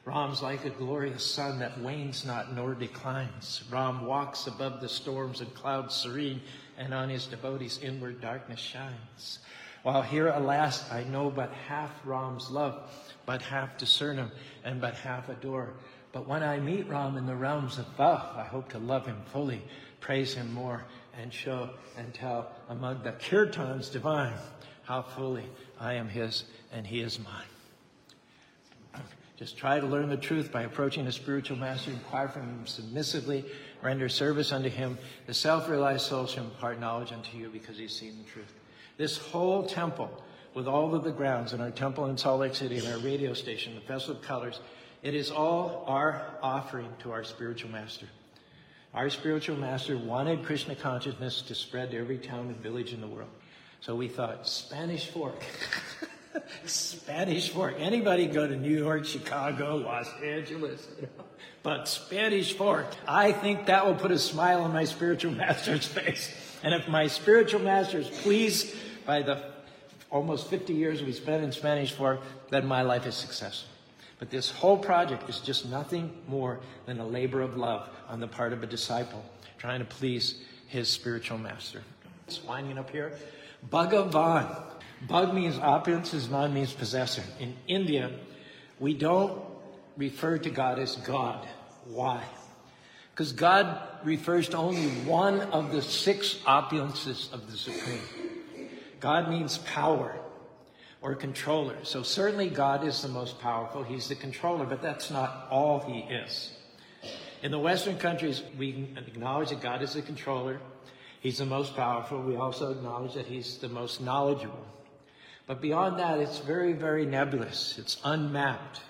Ram's 0.05 0.41
like 0.41 0.63
a 0.63 0.69
glorious 0.69 1.25
sun 1.25 1.59
that 1.59 1.81
wanes 1.81 2.23
not 2.23 2.53
nor 2.55 2.73
declines. 2.73 3.63
Ram 3.69 4.05
walks 4.05 4.47
above 4.47 4.79
the 4.79 4.87
storms 4.87 5.41
and 5.41 5.53
clouds 5.53 5.95
serene, 5.95 6.41
and 6.77 6.93
on 6.93 7.09
his 7.09 7.25
devotees 7.25 7.79
inward 7.79 8.21
darkness 8.21 8.59
shines. 8.61 9.39
While 9.83 10.01
here, 10.01 10.27
alas, 10.29 10.89
I 10.91 11.03
know 11.03 11.29
but 11.29 11.51
half 11.51 11.91
Ram's 12.05 12.49
love, 12.49 12.89
but 13.25 13.41
half 13.41 13.77
discern 13.77 14.17
him, 14.17 14.31
and 14.63 14.79
but 14.79 14.93
half 14.93 15.27
adore. 15.27 15.73
But 16.11 16.27
when 16.27 16.43
I 16.43 16.59
meet 16.59 16.87
Ram 16.87 17.17
in 17.17 17.25
the 17.25 17.35
realms 17.35 17.77
above, 17.79 18.35
I 18.35 18.43
hope 18.43 18.69
to 18.69 18.79
love 18.79 19.05
him 19.05 19.21
fully, 19.31 19.61
praise 19.99 20.33
him 20.33 20.53
more, 20.53 20.85
and 21.19 21.33
show 21.33 21.69
and 21.97 22.13
tell 22.13 22.51
among 22.69 23.03
the 23.03 23.11
kirtans 23.11 23.91
divine 23.91 24.33
how 24.83 25.01
fully 25.01 25.45
I 25.79 25.93
am 25.93 26.07
his 26.07 26.45
and 26.71 26.85
he 26.87 27.01
is 27.01 27.19
mine. 27.19 29.03
Just 29.37 29.55
try 29.55 29.79
to 29.79 29.85
learn 29.85 30.09
the 30.09 30.17
truth 30.17 30.51
by 30.51 30.63
approaching 30.63 31.05
a 31.05 31.11
spiritual 31.11 31.57
master, 31.57 31.91
inquire 31.91 32.27
from 32.27 32.41
him 32.41 32.65
submissively, 32.65 33.45
render 33.83 34.09
service 34.09 34.51
unto 34.51 34.69
him. 34.69 34.97
The 35.27 35.33
self-realized 35.33 36.07
soul 36.07 36.25
shall 36.25 36.45
impart 36.45 36.79
knowledge 36.79 37.11
unto 37.11 37.37
you 37.37 37.49
because 37.49 37.77
he's 37.77 37.95
seen 37.95 38.17
the 38.17 38.23
truth. 38.23 38.51
This 38.97 39.17
whole 39.17 39.67
temple, 39.67 40.09
with 40.55 40.67
all 40.67 40.95
of 40.95 41.03
the 41.03 41.11
grounds 41.11 41.53
in 41.53 41.61
our 41.61 41.69
temple 41.69 42.07
in 42.07 42.17
Salt 42.17 42.39
Lake 42.39 42.55
City 42.55 42.79
and 42.79 42.87
our 42.87 42.97
radio 42.97 43.33
station, 43.33 43.75
the 43.75 43.81
Festival 43.81 44.15
of 44.15 44.23
Colors, 44.23 44.59
it 45.03 45.13
is 45.13 45.31
all 45.31 45.83
our 45.87 46.21
offering 46.41 46.89
to 46.99 47.11
our 47.11 47.23
spiritual 47.23 47.71
master. 47.71 48.07
Our 48.93 49.09
spiritual 49.09 49.57
master 49.57 49.97
wanted 49.97 50.43
Krishna 50.43 50.75
consciousness 50.75 51.41
to 51.43 51.55
spread 51.55 51.91
to 51.91 51.97
every 51.99 52.17
town 52.17 52.47
and 52.47 52.55
village 52.57 52.93
in 52.93 53.01
the 53.01 53.07
world. 53.07 53.29
So 53.81 53.95
we 53.95 54.07
thought, 54.07 54.47
Spanish 54.47 55.07
Fork. 55.07 55.43
Spanish 56.65 57.49
Fork. 57.49 57.75
Anybody 57.77 58.27
go 58.27 58.47
to 58.47 58.55
New 58.55 58.75
York, 58.75 59.05
Chicago, 59.05 59.75
Los 59.75 60.09
Angeles, 60.23 60.87
you 60.97 61.03
know? 61.03 61.25
but 61.63 61.87
Spanish 61.87 62.53
Fork. 62.53 62.87
I 63.07 63.31
think 63.31 63.67
that 63.67 63.85
will 63.85 63.95
put 63.95 64.11
a 64.11 64.19
smile 64.19 64.63
on 64.63 64.73
my 64.73 64.85
spiritual 64.85 65.31
master's 65.31 65.85
face. 65.99 66.33
And 66.63 66.73
if 66.73 66.87
my 66.87 67.07
spiritual 67.07 67.61
master 67.61 67.99
is 67.99 68.09
pleased 68.09 68.75
by 69.05 69.21
the 69.21 69.43
almost 70.09 70.49
50 70.49 70.73
years 70.73 71.03
we 71.03 71.11
spent 71.11 71.43
in 71.43 71.51
Spanish 71.51 71.91
Fork, 71.91 72.21
then 72.49 72.65
my 72.65 72.81
life 72.81 73.05
is 73.05 73.15
successful. 73.15 73.69
But 74.19 74.29
this 74.31 74.49
whole 74.49 74.77
project 74.77 75.29
is 75.29 75.39
just 75.39 75.67
nothing 75.67 76.11
more 76.27 76.59
than 76.85 76.99
a 76.99 77.05
labor 77.05 77.41
of 77.41 77.55
love 77.55 77.89
on 78.07 78.19
the 78.19 78.27
part 78.27 78.53
of 78.53 78.63
a 78.63 78.67
disciple 78.67 79.23
trying 79.57 79.79
to 79.79 79.85
please 79.85 80.35
his 80.67 80.89
spiritual 80.89 81.37
master. 81.37 81.81
It's 82.27 82.43
winding 82.43 82.77
up 82.77 82.89
here. 82.89 83.13
Bhagavan. 83.69 84.63
Bhag 85.07 85.33
means 85.33 85.57
opulence, 85.59 86.11
Van 86.13 86.53
means 86.53 86.73
possessor. 86.73 87.23
In 87.39 87.55
India, 87.67 88.11
we 88.79 88.93
don't 88.93 89.39
refer 89.95 90.37
to 90.39 90.49
God 90.49 90.79
as 90.79 90.95
God. 90.97 91.47
Why? 91.85 92.23
Because 93.11 93.31
God 93.31 93.79
refers 94.03 94.49
to 94.49 94.57
only 94.57 94.89
one 95.05 95.41
of 95.41 95.71
the 95.71 95.81
six 95.81 96.35
opulences 96.45 97.31
of 97.31 97.49
the 97.49 97.57
Supreme. 97.57 98.01
God 98.99 99.29
means 99.29 99.59
power 99.59 100.19
or 101.01 101.15
controller. 101.15 101.77
So 101.83 102.03
certainly 102.03 102.49
God 102.49 102.85
is 102.85 103.01
the 103.01 103.07
most 103.07 103.39
powerful. 103.39 103.83
He's 103.83 104.07
the 104.07 104.15
controller, 104.15 104.65
but 104.65 104.81
that's 104.81 105.11
not 105.11 105.47
all 105.49 105.79
he 105.79 105.99
is. 105.99 106.53
In 107.43 107.51
the 107.51 107.59
Western 107.59 107.97
countries, 107.97 108.41
we 108.57 108.89
acknowledge 108.97 109.49
that 109.49 109.61
God 109.61 109.81
is 109.83 109.93
the 109.93 110.01
controller. 110.01 110.59
He's 111.19 111.37
the 111.37 111.45
most 111.45 111.75
powerful. 111.75 112.21
We 112.21 112.35
also 112.35 112.71
acknowledge 112.71 113.13
that 113.13 113.25
he's 113.25 113.57
the 113.57 113.69
most 113.69 114.01
knowledgeable. 114.01 114.65
But 115.45 115.61
beyond 115.61 115.99
that, 115.99 116.19
it's 116.19 116.39
very, 116.39 116.73
very 116.73 117.05
nebulous. 117.05 117.77
It's 117.77 117.97
unmapped. 118.03 118.81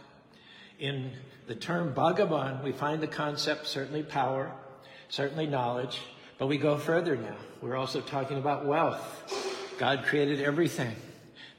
In 0.80 1.12
the 1.48 1.56
term 1.56 1.94
Bhagavan, 1.94 2.64
we 2.64 2.72
find 2.72 3.02
the 3.02 3.08
concept 3.08 3.68
certainly 3.68 4.04
power, 4.04 4.52
certainly 5.10 5.46
knowledge, 5.46 6.00
but 6.38 6.48
we 6.48 6.58
go 6.58 6.78
further 6.78 7.16
now. 7.16 7.36
We're 7.62 7.76
also 7.76 8.02
talking 8.02 8.38
about 8.38 8.66
wealth. 8.66 9.76
God 9.78 10.04
created 10.06 10.42
everything. 10.42 10.96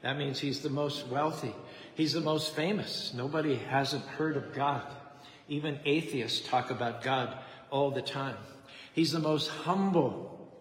That 0.01 0.17
means 0.17 0.39
he's 0.39 0.61
the 0.61 0.69
most 0.69 1.07
wealthy. 1.07 1.53
He's 1.95 2.13
the 2.13 2.21
most 2.21 2.55
famous. 2.55 3.13
Nobody 3.13 3.55
hasn't 3.55 4.05
heard 4.05 4.37
of 4.37 4.53
God. 4.53 4.83
Even 5.47 5.79
atheists 5.85 6.47
talk 6.47 6.71
about 6.71 7.03
God 7.03 7.37
all 7.69 7.91
the 7.91 8.01
time. 8.01 8.37
He's 8.93 9.11
the 9.11 9.19
most 9.19 9.49
humble. 9.49 10.51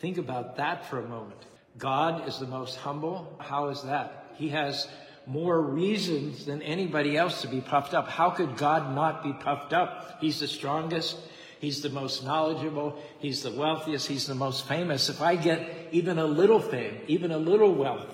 Think 0.00 0.18
about 0.18 0.56
that 0.56 0.86
for 0.86 0.98
a 0.98 1.08
moment. 1.08 1.40
God 1.76 2.26
is 2.26 2.38
the 2.38 2.46
most 2.46 2.76
humble. 2.76 3.36
How 3.38 3.68
is 3.68 3.82
that? 3.82 4.32
He 4.34 4.48
has 4.48 4.88
more 5.26 5.60
reasons 5.60 6.46
than 6.46 6.62
anybody 6.62 7.16
else 7.16 7.42
to 7.42 7.48
be 7.48 7.60
puffed 7.60 7.94
up. 7.94 8.08
How 8.08 8.30
could 8.30 8.56
God 8.56 8.94
not 8.94 9.22
be 9.22 9.32
puffed 9.32 9.72
up? 9.72 10.18
He's 10.20 10.40
the 10.40 10.48
strongest. 10.48 11.18
He's 11.60 11.82
the 11.82 11.90
most 11.90 12.24
knowledgeable. 12.24 12.96
He's 13.18 13.42
the 13.42 13.50
wealthiest. 13.50 14.06
He's 14.06 14.26
the 14.26 14.34
most 14.34 14.66
famous. 14.66 15.08
If 15.08 15.20
I 15.20 15.36
get 15.36 15.88
even 15.92 16.18
a 16.18 16.24
little 16.24 16.60
fame, 16.60 16.98
even 17.08 17.30
a 17.30 17.38
little 17.38 17.74
wealth, 17.74 18.06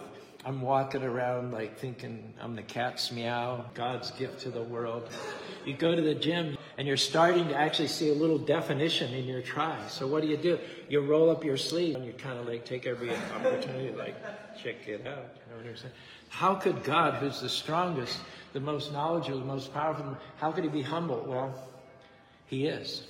I'm 0.47 0.61
walking 0.61 1.03
around 1.03 1.53
like 1.53 1.79
thinking 1.79 2.35
I'm 2.41 2.55
the 2.55 2.63
cat's 2.63 3.11
meow, 3.11 3.65
God's 3.73 4.11
gift 4.11 4.41
to 4.41 4.51
the 4.51 4.63
world. 4.63 5.09
You 5.65 5.75
go 5.75 5.95
to 5.95 6.03
the 6.03 6.15
gym 6.15 6.59
and 6.77 6.87
you're 6.87 6.99
starting 6.99 7.49
to 7.49 7.57
actually 7.57 7.89
see 7.89 8.11
a 8.11 8.15
little 8.15 8.37
definition 8.37 9.15
in 9.15 9.25
your 9.25 9.41
try. 9.41 9.79
So 9.89 10.07
what 10.07 10.23
do 10.23 10.29
you 10.29 10.37
do? 10.37 10.59
You 10.91 11.01
roll 11.01 11.31
up 11.31 11.45
your 11.45 11.57
sleeve 11.57 11.97
and 11.97 12.05
you 12.05 12.13
kind 12.13 12.39
of 12.39 12.47
like 12.47 12.67
take 12.67 12.87
every 12.87 13.11
opportunity, 13.35 13.97
like 13.97 14.17
check 14.63 14.87
it 14.87 15.07
out. 15.07 15.37
You 15.37 15.53
know 15.53 15.63
what 15.63 15.67
I'm 15.67 15.77
saying? 15.77 15.95
How 16.29 16.55
could 16.57 16.85
God, 16.85 17.15
who's 17.15 17.41
the 17.41 17.49
strongest, 17.49 18.19
the 18.53 18.61
most 18.61 18.93
knowledgeable, 18.93 19.39
the 19.39 19.47
most 19.47 19.73
powerful, 19.73 20.17
how 20.37 20.53
could 20.53 20.65
he 20.65 20.71
be 20.71 20.83
humble? 20.83 21.25
Well, 21.27 21.55
he 22.47 22.67
is. 22.67 23.07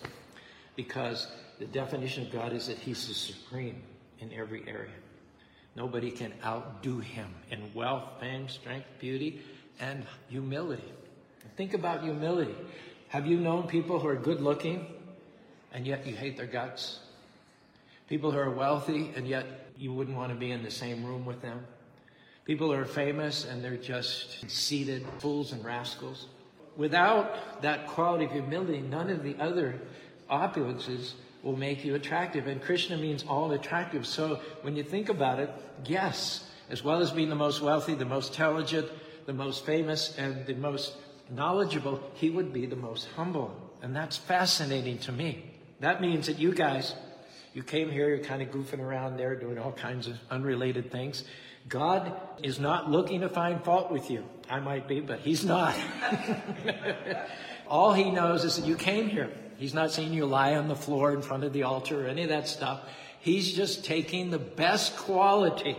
Because 0.77 1.27
the 1.59 1.67
definition 1.67 2.27
of 2.27 2.33
God 2.33 2.53
is 2.53 2.69
that 2.69 2.79
he's 2.79 3.09
the 3.09 3.15
supreme 3.15 3.83
in 4.21 4.33
every 4.33 4.63
area. 4.69 4.91
Nobody 5.77 6.11
can 6.11 6.33
outdo 6.45 7.01
him 7.01 7.27
in 7.51 7.73
wealth, 7.75 8.05
fame, 8.21 8.49
strength, 8.49 8.87
beauty, 9.01 9.41
and 9.81 10.05
humility. 10.29 10.93
Think 11.57 11.75
about 11.75 12.03
humility. 12.03 12.55
Have 13.09 13.27
you 13.27 13.39
known 13.39 13.67
people 13.67 13.99
who 13.99 14.09
are 14.09 14.17
good 14.17 14.41
looking 14.41 14.87
and 15.73 15.87
yet 15.87 16.07
you 16.07 16.15
hate 16.15 16.37
their 16.37 16.47
guts? 16.47 17.01
People 18.09 18.31
who 18.31 18.39
are 18.39 18.51
wealthy 18.51 19.13
and 19.17 19.27
yet 19.27 19.47
you 19.77 19.93
wouldn't 19.93 20.17
want 20.17 20.33
to 20.33 20.39
be 20.39 20.51
in 20.51 20.63
the 20.63 20.71
same 20.71 21.05
room 21.05 21.25
with 21.25 21.43
them? 21.43 21.67
People 22.45 22.69
who 22.69 22.75
are 22.75 22.85
famous 22.85 23.45
and 23.45 23.65
they're 23.65 23.77
just 23.77 24.41
conceited 24.41 25.07
fools 25.19 25.53
and 25.53 25.65
rascals? 25.65 26.27
Without 26.77 27.63
that 27.63 27.87
quality 27.87 28.25
of 28.25 28.33
humility, 28.33 28.81
none 28.81 29.11
of 29.11 29.23
the 29.23 29.37
other 29.39 29.81
opulences 30.31 31.13
will 31.45 31.57
make 31.57 31.85
you 31.85 31.95
attractive. 31.95 32.47
And 32.47 32.61
Krishna 32.61 32.97
means 32.97 33.23
all 33.29 33.53
attractive. 33.53 34.07
So 34.07 34.41
when 34.63 34.75
you 34.75 34.83
think 34.83 35.11
about 35.11 35.39
it, 35.39 35.51
yes, 35.85 36.51
as 36.71 36.83
well 36.83 37.01
as 37.01 37.11
being 37.11 37.29
the 37.29 37.37
most 37.37 37.61
wealthy, 37.61 37.95
the 37.95 38.07
most 38.07 38.31
intelligent, 38.33 38.89
the 39.27 39.35
most 39.35 39.65
famous, 39.65 40.17
and 40.17 40.47
the 40.47 40.55
most 40.55 40.95
knowledgeable, 41.31 42.03
he 42.15 42.31
would 42.31 42.53
be 42.53 42.67
the 42.67 42.77
most 42.77 43.07
humble. 43.15 43.55
And 43.83 43.95
that's 43.95 44.17
fascinating 44.17 44.99
to 45.01 45.13
me. 45.13 45.45
That 45.81 46.01
means 46.01 46.27
that 46.27 46.39
you 46.39 46.55
guys, 46.55 46.95
you 47.53 47.63
came 47.63 47.91
here, 47.91 48.09
you're 48.09 48.25
kind 48.25 48.41
of 48.41 48.49
goofing 48.49 48.81
around 48.81 49.19
there, 49.19 49.37
doing 49.37 49.59
all 49.59 49.73
kinds 49.73 50.07
of 50.07 50.17
unrelated 50.31 50.91
things. 50.91 51.25
God 51.69 52.19
is 52.43 52.59
not 52.59 52.91
looking 52.91 53.21
to 53.21 53.29
find 53.29 53.63
fault 53.63 53.91
with 53.91 54.11
you. 54.11 54.25
I 54.49 54.61
might 54.61 54.89
be, 54.89 55.01
but 55.01 55.21
he's 55.21 55.45
not. 55.45 55.75
all 57.69 57.93
he 57.93 58.11
knows 58.11 58.45
is 58.45 58.57
that 58.57 58.67
you 58.67 58.77
came 58.77 59.09
here. 59.09 59.31
He's 59.65 59.73
not 59.73 59.93
seeing 59.93 60.13
you 60.13 60.27
lie 60.27 60.57
on 60.57 60.69
the 60.69 60.77
floor 60.77 61.15
in 61.15 61.23
front 61.23 61.43
of 61.43 61.55
the 61.55 61.63
altar 61.63 62.05
or 62.05 62.07
any 62.07 62.23
of 62.23 62.29
that 62.29 62.49
stuff. 62.49 62.83
He's 63.21 63.51
just 63.51 63.83
taking 63.83 64.29
the 64.29 64.39
best 64.39 64.95
quality. 64.95 65.75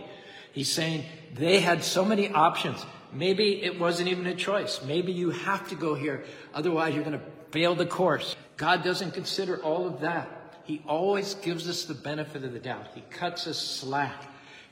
He's 0.50 0.72
saying 0.72 1.04
they 1.34 1.60
had 1.60 1.84
so 1.84 2.04
many 2.04 2.28
options. 2.28 2.84
Maybe 3.12 3.62
it 3.62 3.78
wasn't 3.78 4.08
even 4.08 4.26
a 4.26 4.34
choice. 4.34 4.82
Maybe 4.82 5.12
you 5.12 5.30
have 5.30 5.68
to 5.68 5.76
go 5.76 5.94
here. 5.94 6.24
Otherwise, 6.52 6.96
you're 6.96 7.04
going 7.04 7.16
to 7.16 7.24
fail 7.52 7.76
the 7.76 7.86
course. 7.86 8.34
God 8.56 8.82
doesn't 8.82 9.12
consider 9.12 9.58
all 9.58 9.86
of 9.86 10.00
that. 10.00 10.58
He 10.64 10.82
always 10.88 11.36
gives 11.36 11.68
us 11.68 11.84
the 11.84 11.94
benefit 11.94 12.42
of 12.42 12.52
the 12.52 12.58
doubt. 12.58 12.88
He 12.92 13.02
cuts 13.02 13.46
us 13.46 13.56
slack. 13.56 14.20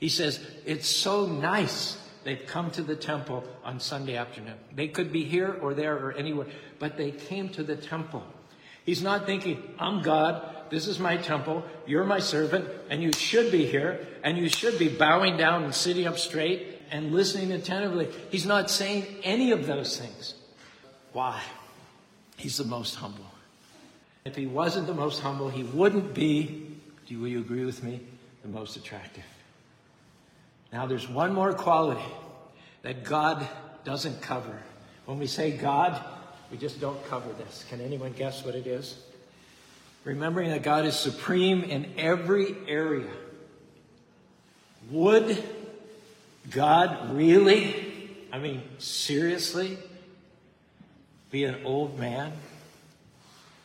He 0.01 0.09
says, 0.09 0.45
It's 0.67 0.89
so 0.89 1.25
nice 1.27 1.99
they've 2.25 2.45
come 2.49 2.73
to 2.73 2.83
the 2.83 2.97
temple 2.97 3.45
on 3.63 3.79
Sunday 3.79 4.17
afternoon. 4.17 4.57
They 4.75 4.89
could 4.89 5.13
be 5.13 5.23
here 5.23 5.57
or 5.63 5.73
there 5.73 5.95
or 6.05 6.11
anywhere, 6.15 6.49
but 6.81 6.97
they 6.97 7.13
came 7.13 7.49
to 7.51 7.63
the 7.63 7.77
temple. 7.77 8.25
He's 8.85 9.03
not 9.03 9.27
thinking, 9.27 9.63
I'm 9.79 10.03
God, 10.03 10.43
this 10.71 10.87
is 10.87 10.99
my 10.99 11.17
temple, 11.17 11.65
you're 11.87 12.05
my 12.05 12.19
servant, 12.19 12.69
and 12.91 13.03
you 13.03 13.13
should 13.13 13.51
be 13.51 13.67
here, 13.67 14.07
and 14.23 14.37
you 14.37 14.49
should 14.49 14.79
be 14.79 14.89
bowing 14.89 15.37
down 15.37 15.65
and 15.65 15.75
sitting 15.75 16.07
up 16.07 16.19
straight 16.19 16.81
and 16.91 17.13
listening 17.13 17.53
attentively. 17.53 18.09
He's 18.31 18.47
not 18.47 18.71
saying 18.71 19.07
any 19.23 19.53
of 19.53 19.67
those 19.67 19.99
things. 19.99 20.35
Why? 21.13 21.41
He's 22.37 22.57
the 22.57 22.65
most 22.65 22.97
humble. 22.97 23.27
If 24.25 24.37
he 24.37 24.47
wasn't 24.47 24.87
the 24.87 24.95
most 24.95 25.21
humble, 25.21 25.49
he 25.49 25.63
wouldn't 25.63 26.15
be, 26.15 26.77
do 27.07 27.15
you 27.27 27.41
agree 27.41 27.65
with 27.65 27.83
me, 27.83 28.01
the 28.43 28.49
most 28.49 28.77
attractive. 28.77 29.25
Now, 30.73 30.87
there's 30.87 31.09
one 31.09 31.33
more 31.33 31.53
quality 31.53 32.05
that 32.83 33.05
God 33.05 33.47
doesn't 33.85 34.21
cover. 34.21 34.59
When 35.07 35.19
we 35.19 35.27
say 35.27 35.53
God, 35.53 36.03
we 36.55 36.61
just 36.61 36.81
don't 36.81 37.05
cover 37.09 37.33
this. 37.33 37.65
Can 37.69 37.81
anyone 37.81 38.13
guess 38.13 38.45
what 38.45 38.55
it 38.55 38.65
is? 38.65 38.97
Remembering 40.05 40.51
that 40.51 40.63
God 40.63 40.85
is 40.85 40.97
supreme 40.97 41.65
in 41.65 41.95
every 41.99 42.55
area. 42.69 43.11
Would 44.93 45.43
God 46.53 47.13
really, 47.13 48.09
I 48.33 48.39
mean, 48.39 48.63
seriously, 48.79 49.79
be 51.33 51.43
an 51.43 51.57
old 51.65 51.99
man 51.99 52.35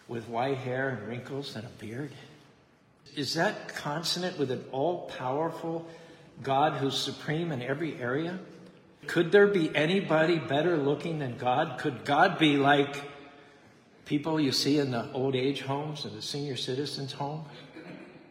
with 0.08 0.28
white 0.28 0.58
hair 0.58 0.90
and 0.90 1.08
wrinkles 1.08 1.56
and 1.56 1.66
a 1.66 1.70
beard? 1.80 2.12
Is 3.16 3.36
that 3.36 3.76
consonant 3.76 4.40
with 4.40 4.50
an 4.50 4.66
all 4.72 5.12
powerful 5.16 5.88
God 6.42 6.74
who's 6.74 6.98
supreme 6.98 7.52
in 7.52 7.62
every 7.62 8.02
area? 8.02 8.40
Could 9.08 9.32
there 9.32 9.48
be 9.48 9.76
anybody 9.76 10.38
better 10.38 10.78
looking 10.78 11.20
than 11.20 11.38
God? 11.38 11.80
Could 11.80 12.06
God 12.06 12.38
be 12.38 12.58
like 12.58 13.02
people 14.06 14.40
you 14.40 14.52
see 14.52 14.80
in 14.80 14.92
the 14.92 15.12
old 15.14 15.36
age 15.36 15.62
homes 15.62 16.06
and 16.06 16.16
the 16.18 16.22
senior 16.22 16.56
citizens' 16.56 17.14
home? 17.14 17.46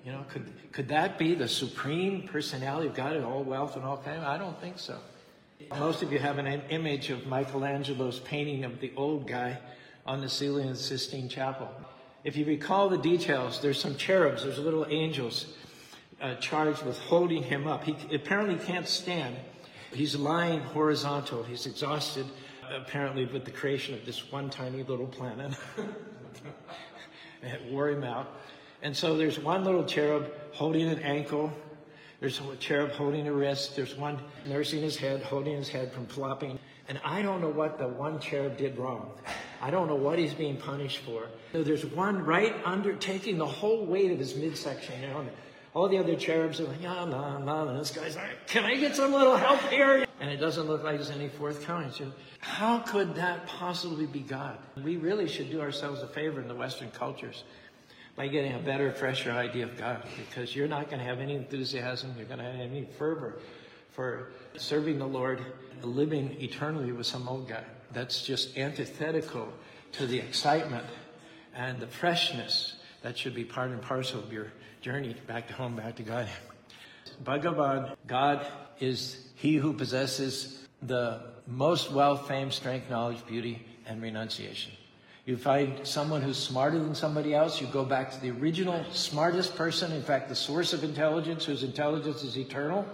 You 0.04 0.12
know, 0.12 0.24
could, 0.28 0.46
could 0.72 0.88
that 0.88 1.18
be 1.18 1.34
the 1.34 1.48
supreme 1.48 2.22
personality 2.22 2.88
of 2.88 2.94
God 2.94 3.16
in 3.16 3.24
all 3.24 3.42
wealth 3.42 3.76
and 3.76 3.84
all 3.84 3.98
kind? 3.98 4.24
I 4.24 4.38
don't 4.38 4.58
think 4.60 4.78
so. 4.78 4.98
Most 5.78 6.02
of 6.02 6.12
you 6.12 6.18
have 6.18 6.38
an 6.38 6.46
image 6.70 7.10
of 7.10 7.26
Michelangelo's 7.26 8.20
painting 8.20 8.64
of 8.64 8.80
the 8.80 8.92
old 8.96 9.26
guy 9.26 9.58
on 10.06 10.20
the 10.20 10.28
ceiling 10.28 10.68
of 10.68 10.76
the 10.76 10.82
Sistine 10.82 11.28
Chapel. 11.28 11.68
If 12.24 12.36
you 12.36 12.44
recall 12.44 12.88
the 12.88 12.98
details, 12.98 13.60
there's 13.60 13.80
some 13.80 13.96
cherubs, 13.96 14.44
there's 14.44 14.58
little 14.58 14.86
angels 14.88 15.46
uh, 16.20 16.36
charged 16.36 16.84
with 16.84 16.98
holding 16.98 17.42
him 17.42 17.66
up. 17.66 17.84
He 17.84 17.96
apparently 18.14 18.56
can't 18.64 18.88
stand. 18.88 19.36
He's 19.92 20.14
lying 20.16 20.60
horizontal. 20.60 21.42
He's 21.42 21.66
exhausted, 21.66 22.26
apparently, 22.70 23.24
with 23.24 23.44
the 23.44 23.50
creation 23.50 23.94
of 23.94 24.04
this 24.04 24.30
one 24.30 24.50
tiny 24.50 24.82
little 24.82 25.06
planet. 25.06 25.54
it 27.42 27.72
wore 27.72 27.88
him 27.88 28.04
out. 28.04 28.28
And 28.82 28.96
so 28.96 29.16
there's 29.16 29.38
one 29.38 29.64
little 29.64 29.84
cherub 29.84 30.32
holding 30.52 30.88
an 30.88 31.00
ankle. 31.00 31.52
There's 32.20 32.40
a 32.40 32.56
cherub 32.56 32.92
holding 32.92 33.26
a 33.28 33.32
wrist. 33.32 33.76
There's 33.76 33.96
one 33.96 34.18
nursing 34.46 34.82
his 34.82 34.96
head, 34.96 35.22
holding 35.22 35.56
his 35.56 35.68
head 35.68 35.92
from 35.92 36.06
flopping. 36.06 36.58
And 36.88 37.00
I 37.04 37.22
don't 37.22 37.40
know 37.40 37.50
what 37.50 37.78
the 37.78 37.86
one 37.86 38.18
cherub 38.18 38.56
did 38.56 38.78
wrong. 38.78 39.10
I 39.60 39.70
don't 39.70 39.88
know 39.88 39.94
what 39.94 40.18
he's 40.18 40.34
being 40.34 40.56
punished 40.56 40.98
for. 40.98 41.26
So 41.52 41.62
there's 41.62 41.84
one 41.84 42.24
right 42.24 42.54
under, 42.64 42.94
taking 42.94 43.38
the 43.38 43.46
whole 43.46 43.84
weight 43.84 44.10
of 44.10 44.18
his 44.18 44.36
midsection. 44.36 45.00
You 45.02 45.08
know, 45.08 45.26
all 45.74 45.88
the 45.88 45.98
other 45.98 46.16
cherubs 46.16 46.60
are 46.60 46.64
like, 46.64 46.82
yeah, 46.82 47.04
no, 47.04 47.38
no. 47.38 47.68
And 47.68 47.78
this 47.78 47.90
guy's 47.90 48.16
like, 48.16 48.46
can 48.46 48.64
I 48.64 48.76
get 48.76 48.96
some 48.96 49.12
little 49.12 49.36
help 49.36 49.60
here? 49.62 50.06
And 50.20 50.30
it 50.30 50.38
doesn't 50.38 50.66
look 50.66 50.82
like 50.82 50.96
there's 50.96 51.10
any 51.10 51.28
forthcoming. 51.28 51.92
So 51.92 52.12
how 52.40 52.80
could 52.80 53.14
that 53.16 53.46
possibly 53.46 54.06
be 54.06 54.20
God? 54.20 54.58
We 54.82 54.96
really 54.96 55.28
should 55.28 55.50
do 55.50 55.60
ourselves 55.60 56.02
a 56.02 56.08
favor 56.08 56.40
in 56.40 56.48
the 56.48 56.54
Western 56.54 56.90
cultures 56.90 57.44
by 58.16 58.26
getting 58.26 58.54
a 58.54 58.58
better, 58.58 58.90
fresher 58.92 59.30
idea 59.30 59.64
of 59.64 59.76
God 59.78 60.02
because 60.16 60.54
you're 60.56 60.66
not 60.66 60.86
going 60.86 60.98
to 60.98 61.04
have 61.04 61.20
any 61.20 61.36
enthusiasm, 61.36 62.14
you're 62.16 62.26
going 62.26 62.40
to 62.40 62.44
have 62.44 62.54
any 62.56 62.88
fervor 62.98 63.38
for 63.92 64.30
serving 64.56 64.98
the 64.98 65.06
Lord, 65.06 65.40
living 65.82 66.36
eternally 66.40 66.90
with 66.90 67.06
some 67.06 67.28
old 67.28 67.48
guy. 67.48 67.64
That's 67.92 68.22
just 68.22 68.58
antithetical 68.58 69.52
to 69.92 70.06
the 70.06 70.18
excitement 70.18 70.86
and 71.54 71.78
the 71.78 71.86
freshness 71.86 72.74
that 73.02 73.16
should 73.16 73.34
be 73.34 73.44
part 73.44 73.70
and 73.70 73.80
parcel 73.80 74.20
of 74.20 74.32
your 74.32 74.52
journey 74.80 75.14
back 75.26 75.48
to 75.48 75.54
home, 75.54 75.76
back 75.76 75.96
to 75.96 76.02
God. 76.02 76.28
Bhagavan, 77.24 77.96
God 78.06 78.46
is 78.80 79.28
he 79.34 79.56
who 79.56 79.72
possesses 79.72 80.66
the 80.82 81.20
most 81.46 81.90
wealth, 81.90 82.28
fame, 82.28 82.50
strength, 82.50 82.88
knowledge, 82.90 83.26
beauty, 83.26 83.64
and 83.86 84.00
renunciation. 84.02 84.72
You 85.24 85.36
find 85.36 85.86
someone 85.86 86.22
who's 86.22 86.38
smarter 86.38 86.78
than 86.78 86.94
somebody 86.94 87.34
else, 87.34 87.60
you 87.60 87.66
go 87.66 87.84
back 87.84 88.10
to 88.12 88.20
the 88.20 88.30
original 88.30 88.82
smartest 88.92 89.56
person, 89.56 89.92
in 89.92 90.02
fact, 90.02 90.28
the 90.28 90.34
source 90.34 90.72
of 90.72 90.84
intelligence, 90.84 91.44
whose 91.44 91.64
intelligence 91.64 92.22
is 92.22 92.38
eternal. 92.38 92.86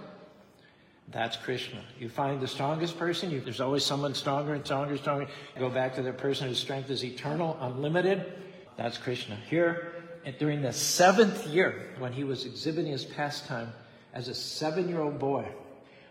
That's 1.12 1.36
Krishna. 1.36 1.80
You 2.00 2.08
find 2.08 2.40
the 2.40 2.48
strongest 2.48 2.98
person, 2.98 3.30
you, 3.30 3.40
there's 3.40 3.60
always 3.60 3.84
someone 3.84 4.14
stronger 4.14 4.54
and 4.54 4.64
stronger 4.64 4.92
and 4.92 5.00
stronger. 5.00 5.26
You 5.54 5.60
go 5.60 5.70
back 5.70 5.94
to 5.94 6.02
the 6.02 6.12
person 6.12 6.48
whose 6.48 6.58
strength 6.58 6.90
is 6.90 7.04
eternal, 7.04 7.56
unlimited. 7.60 8.32
That's 8.76 8.98
Krishna. 8.98 9.36
Here, 9.48 9.93
during 10.38 10.62
the 10.62 10.72
seventh 10.72 11.46
year, 11.46 11.90
when 11.98 12.12
he 12.12 12.24
was 12.24 12.46
exhibiting 12.46 12.92
his 12.92 13.04
pastime 13.04 13.72
as 14.12 14.28
a 14.28 14.34
seven 14.34 14.88
year 14.88 15.00
old 15.00 15.18
boy, 15.18 15.46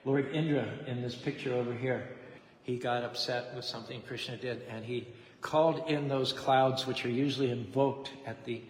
Lord 0.06 0.34
Indra, 0.34 0.68
in 0.88 1.02
this 1.02 1.16
picture 1.16 1.54
over 1.54 1.74
here, 1.74 2.08
he 2.64 2.78
got 2.78 3.04
upset 3.04 3.56
with 3.56 3.66
something 3.66 4.02
Krishna 4.02 4.38
did, 4.38 4.62
and 4.70 4.86
he 4.86 5.08
called 5.42 5.90
in 5.90 6.08
those 6.08 6.32
clouds 6.34 6.88
which 6.88 7.06
are 7.06 7.10
usually 7.10 7.52
invoked 7.52 8.12
at 8.26 8.44
the 8.46 8.62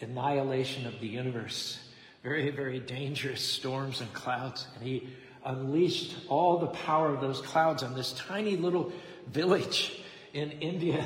annihilation 0.00 0.86
of 0.86 1.00
the 1.00 1.06
universe. 1.06 1.78
Very, 2.22 2.50
very 2.50 2.80
dangerous 2.80 3.40
storms 3.40 4.00
and 4.00 4.12
clouds. 4.12 4.66
And 4.74 4.86
he 4.86 5.08
unleashed 5.44 6.16
all 6.28 6.58
the 6.58 6.66
power 6.66 7.14
of 7.14 7.20
those 7.20 7.40
clouds 7.40 7.82
on 7.82 7.94
this 7.94 8.12
tiny 8.12 8.56
little 8.56 8.92
village 9.28 10.00
in 10.32 10.50
India 10.52 11.04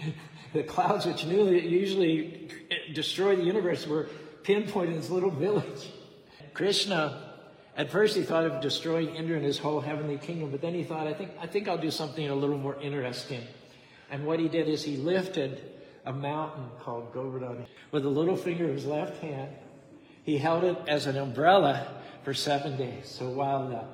the 0.52 0.62
clouds, 0.62 1.06
which 1.06 1.24
usually 1.24 2.50
destroy 2.92 3.36
the 3.36 3.44
universe, 3.44 3.86
were 3.86 4.08
pinpointed 4.42 4.94
in 4.94 5.00
this 5.00 5.10
little 5.10 5.30
village. 5.30 5.92
Krishna, 6.54 7.32
at 7.76 7.90
first 7.90 8.16
he 8.16 8.22
thought 8.22 8.44
of 8.44 8.60
destroying 8.60 9.14
Indra 9.14 9.36
and 9.36 9.44
his 9.44 9.58
whole 9.58 9.80
heavenly 9.80 10.18
kingdom, 10.18 10.50
but 10.50 10.60
then 10.60 10.74
he 10.74 10.82
thought, 10.82 11.06
I 11.06 11.14
think, 11.14 11.30
I 11.40 11.46
think 11.46 11.68
I'll 11.68 11.78
do 11.78 11.90
something 11.90 12.28
a 12.28 12.34
little 12.34 12.58
more 12.58 12.80
interesting. 12.80 13.42
And 14.10 14.26
what 14.26 14.40
he 14.40 14.48
did 14.48 14.68
is 14.68 14.82
he 14.82 14.96
lifted 14.96 15.60
a 16.04 16.12
mountain 16.12 16.64
called 16.80 17.12
Govardhan 17.12 17.66
with 17.92 18.06
a 18.06 18.08
little 18.08 18.36
finger 18.36 18.64
of 18.64 18.74
his 18.74 18.86
left 18.86 19.20
hand. 19.22 19.50
He 20.24 20.38
held 20.38 20.64
it 20.64 20.76
as 20.88 21.06
an 21.06 21.16
umbrella 21.16 22.02
for 22.24 22.34
seven 22.34 22.76
days. 22.76 23.08
So 23.08 23.28
while 23.28 23.68
the, 23.68 23.84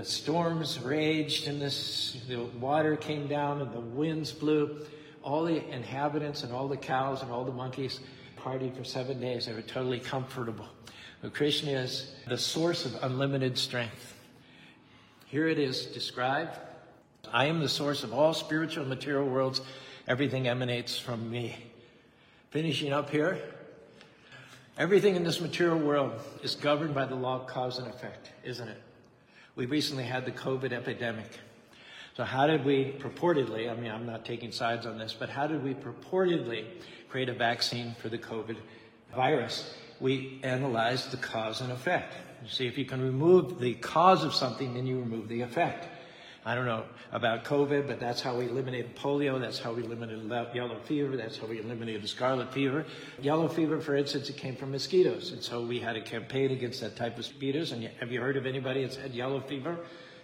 the 0.00 0.04
storms 0.04 0.80
raged 0.80 1.46
and 1.46 1.60
this, 1.60 2.16
the 2.28 2.44
water 2.58 2.96
came 2.96 3.28
down 3.28 3.60
and 3.60 3.72
the 3.72 3.80
winds 3.80 4.32
blew, 4.32 4.84
all 5.22 5.44
the 5.44 5.64
inhabitants 5.70 6.42
and 6.42 6.52
all 6.52 6.68
the 6.68 6.76
cows 6.76 7.22
and 7.22 7.30
all 7.30 7.44
the 7.44 7.52
monkeys 7.52 8.00
partied 8.38 8.76
for 8.76 8.84
seven 8.84 9.20
days. 9.20 9.46
They 9.46 9.52
were 9.52 9.62
totally 9.62 10.00
comfortable. 10.00 10.66
But 11.22 11.34
Krishna 11.34 11.72
is 11.72 12.14
the 12.26 12.38
source 12.38 12.84
of 12.84 13.02
unlimited 13.02 13.58
strength. 13.58 14.14
Here 15.26 15.48
it 15.48 15.58
is 15.58 15.86
described 15.86 16.58
I 17.32 17.46
am 17.46 17.60
the 17.60 17.68
source 17.68 18.04
of 18.04 18.14
all 18.14 18.32
spiritual 18.32 18.82
and 18.82 18.90
material 18.90 19.26
worlds. 19.26 19.60
Everything 20.06 20.48
emanates 20.48 20.98
from 20.98 21.30
me. 21.30 21.56
Finishing 22.50 22.92
up 22.92 23.10
here, 23.10 23.38
everything 24.78 25.16
in 25.16 25.24
this 25.24 25.40
material 25.40 25.78
world 25.78 26.12
is 26.42 26.54
governed 26.54 26.94
by 26.94 27.04
the 27.04 27.14
law 27.14 27.40
of 27.40 27.46
cause 27.46 27.78
and 27.78 27.86
effect, 27.88 28.30
isn't 28.44 28.68
it? 28.68 28.80
We 29.56 29.66
recently 29.66 30.04
had 30.04 30.24
the 30.24 30.30
COVID 30.30 30.72
epidemic. 30.72 31.38
So, 32.18 32.24
how 32.24 32.48
did 32.48 32.64
we 32.64 32.96
purportedly, 32.98 33.70
I 33.70 33.76
mean, 33.76 33.92
I'm 33.92 34.04
not 34.04 34.24
taking 34.24 34.50
sides 34.50 34.86
on 34.86 34.98
this, 34.98 35.14
but 35.16 35.28
how 35.28 35.46
did 35.46 35.62
we 35.62 35.72
purportedly 35.72 36.64
create 37.08 37.28
a 37.28 37.32
vaccine 37.32 37.94
for 38.02 38.08
the 38.08 38.18
COVID 38.18 38.56
virus? 39.14 39.72
We 40.00 40.40
analyzed 40.42 41.12
the 41.12 41.16
cause 41.16 41.60
and 41.60 41.70
effect. 41.70 42.14
You 42.42 42.48
see, 42.48 42.66
if 42.66 42.76
you 42.76 42.86
can 42.86 43.00
remove 43.00 43.60
the 43.60 43.74
cause 43.74 44.24
of 44.24 44.34
something, 44.34 44.74
then 44.74 44.84
you 44.84 44.98
remove 44.98 45.28
the 45.28 45.42
effect. 45.42 45.86
I 46.44 46.56
don't 46.56 46.66
know 46.66 46.86
about 47.12 47.44
COVID, 47.44 47.86
but 47.86 48.00
that's 48.00 48.20
how 48.20 48.36
we 48.36 48.46
eliminated 48.46 48.96
polio. 48.96 49.40
That's 49.40 49.60
how 49.60 49.72
we 49.72 49.84
eliminated 49.84 50.28
yellow 50.52 50.80
fever. 50.80 51.16
That's 51.16 51.38
how 51.38 51.46
we 51.46 51.60
eliminated 51.60 52.08
scarlet 52.08 52.52
fever. 52.52 52.84
Yellow 53.22 53.46
fever, 53.46 53.80
for 53.80 53.94
instance, 53.94 54.28
it 54.28 54.36
came 54.36 54.56
from 54.56 54.72
mosquitoes. 54.72 55.30
And 55.30 55.40
so 55.40 55.64
we 55.64 55.78
had 55.78 55.94
a 55.94 56.02
campaign 56.02 56.50
against 56.50 56.80
that 56.80 56.96
type 56.96 57.12
of 57.12 57.18
mosquitoes. 57.18 57.70
And 57.70 57.84
have 58.00 58.10
you 58.10 58.20
heard 58.20 58.36
of 58.36 58.44
anybody 58.44 58.82
that's 58.82 58.96
had 58.96 59.14
yellow 59.14 59.38
fever? 59.38 59.78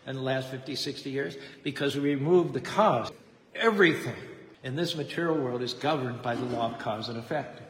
In 0.07 0.17
the 0.17 0.23
last 0.23 0.49
50, 0.51 0.75
60 0.75 1.11
years? 1.11 1.37
Because 1.63 1.95
we 1.95 2.15
removed 2.15 2.55
the 2.55 2.61
cause. 2.61 3.11
Everything 3.55 4.17
in 4.63 4.77
this 4.77 4.97
material 4.97 5.37
world 5.37 5.63
is 5.63 5.75
governed 5.75 6.23
by 6.23 6.35
the 6.35 6.45
law 6.45 6.73
of 6.73 6.79
cause 6.79 7.09
and 7.09 7.19
effect. 7.19 7.61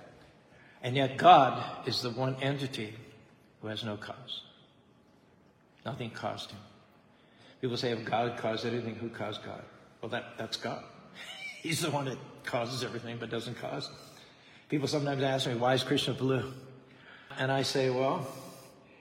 And 0.83 0.97
yet 0.97 1.17
God 1.17 1.87
is 1.87 2.03
the 2.03 2.11
one 2.11 2.37
entity 2.43 2.95
who 3.61 3.69
has 3.69 3.85
no 3.85 3.97
cause. 3.97 4.43
Nothing 5.85 6.11
caused 6.11 6.51
him. 6.51 6.61
People 7.61 7.77
say, 7.77 7.93
if 7.93 8.05
God 8.05 8.37
caused 8.37 8.67
anything, 8.67 8.95
who 8.95 9.09
caused 9.09 9.43
God? 9.45 9.63
Well, 10.01 10.11
that, 10.11 10.37
that's 10.37 10.57
God. 10.57 10.85
He's 11.63 11.81
the 11.81 11.91
one 11.91 12.05
that 12.05 12.19
causes 12.45 12.85
everything 12.85 13.17
but 13.19 13.31
doesn't 13.31 13.59
cause. 13.59 13.91
People 14.69 14.87
sometimes 14.87 15.23
ask 15.23 15.47
me, 15.47 15.55
why 15.55 15.75
is 15.75 15.83
Krishna 15.83 16.15
blue? 16.15 16.53
And 17.39 17.51
I 17.51 17.63
say, 17.63 17.91
well, 17.91 18.27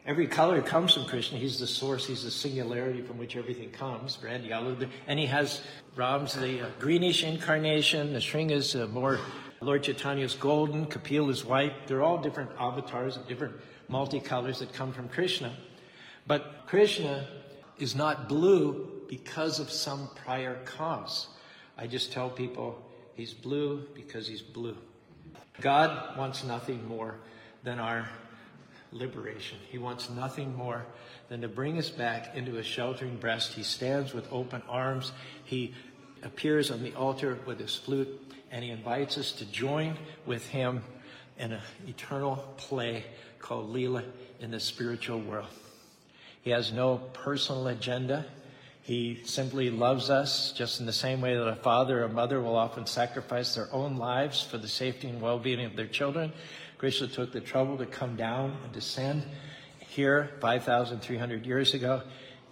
every 0.05 0.27
color 0.27 0.61
comes 0.61 0.93
from 0.93 1.05
Krishna. 1.05 1.37
He's 1.37 1.59
the 1.59 1.67
source. 1.67 2.05
He's 2.05 2.23
the 2.23 2.31
singularity 2.31 3.01
from 3.01 3.17
which 3.17 3.35
everything 3.35 3.71
comes. 3.71 4.17
Red, 4.21 4.43
yellow. 4.43 4.75
And 5.07 5.19
he 5.19 5.25
has 5.27 5.61
Ram's 5.95 6.33
the 6.33 6.61
uh, 6.61 6.69
greenish 6.79 7.23
incarnation. 7.23 8.13
The 8.13 8.21
Shring 8.21 8.49
is 8.49 8.75
uh, 8.75 8.87
more, 8.87 9.19
Lord 9.61 9.83
Chaitanya 9.83 10.25
is 10.25 10.35
golden. 10.35 10.85
Kapil 10.85 11.29
is 11.29 11.45
white. 11.45 11.87
They're 11.87 12.03
all 12.03 12.17
different 12.17 12.51
avatars 12.59 13.17
of 13.17 13.27
different 13.27 13.55
multicolors 13.89 14.59
that 14.59 14.73
come 14.73 14.91
from 14.91 15.09
Krishna. 15.09 15.53
But 16.25 16.65
Krishna 16.67 17.27
is 17.77 17.95
not 17.95 18.29
blue 18.29 19.03
because 19.07 19.59
of 19.59 19.69
some 19.69 20.09
prior 20.15 20.55
cause. 20.65 21.27
I 21.77 21.87
just 21.87 22.11
tell 22.11 22.29
people 22.29 22.81
he's 23.15 23.33
blue 23.33 23.87
because 23.93 24.27
he's 24.27 24.41
blue. 24.41 24.77
God 25.61 26.17
wants 26.17 26.43
nothing 26.43 26.87
more 26.87 27.19
than 27.63 27.79
our 27.79 28.09
liberation. 28.93 29.57
He 29.69 29.77
wants 29.77 30.09
nothing 30.09 30.55
more 30.55 30.85
than 31.29 31.41
to 31.41 31.47
bring 31.47 31.77
us 31.77 31.89
back 31.89 32.35
into 32.35 32.57
a 32.57 32.63
sheltering 32.63 33.17
breast. 33.17 33.53
He 33.53 33.63
stands 33.63 34.13
with 34.13 34.31
open 34.31 34.61
arms. 34.69 35.11
He 35.43 35.73
appears 36.21 36.71
on 36.71 36.83
the 36.83 36.93
altar 36.95 37.39
with 37.45 37.59
his 37.59 37.75
flute, 37.75 38.07
and 38.51 38.63
he 38.63 38.71
invites 38.71 39.17
us 39.17 39.31
to 39.33 39.45
join 39.45 39.97
with 40.25 40.45
him 40.47 40.83
in 41.37 41.51
an 41.53 41.61
eternal 41.87 42.35
play 42.57 43.03
called 43.39 43.73
Leela 43.73 44.03
in 44.39 44.51
the 44.51 44.59
spiritual 44.59 45.19
world. 45.19 45.47
He 46.41 46.51
has 46.51 46.71
no 46.71 46.97
personal 46.97 47.67
agenda. 47.67 48.25
He 48.81 49.21
simply 49.25 49.69
loves 49.69 50.09
us 50.09 50.51
just 50.51 50.79
in 50.81 50.85
the 50.85 50.93
same 50.93 51.21
way 51.21 51.35
that 51.35 51.47
a 51.47 51.55
father 51.55 52.03
or 52.03 52.09
mother 52.09 52.41
will 52.41 52.57
often 52.57 52.85
sacrifice 52.85 53.55
their 53.55 53.73
own 53.73 53.97
lives 53.97 54.41
for 54.41 54.57
the 54.57 54.67
safety 54.67 55.07
and 55.07 55.21
well-being 55.21 55.63
of 55.63 55.75
their 55.75 55.87
children. 55.87 56.33
Krishna 56.83 57.07
took 57.07 57.31
the 57.31 57.39
trouble 57.39 57.77
to 57.77 57.85
come 57.85 58.17
down 58.17 58.57
and 58.61 58.73
descend 58.73 59.23
here 59.79 60.31
5,300 60.41 61.45
years 61.45 61.73
ago 61.73 62.01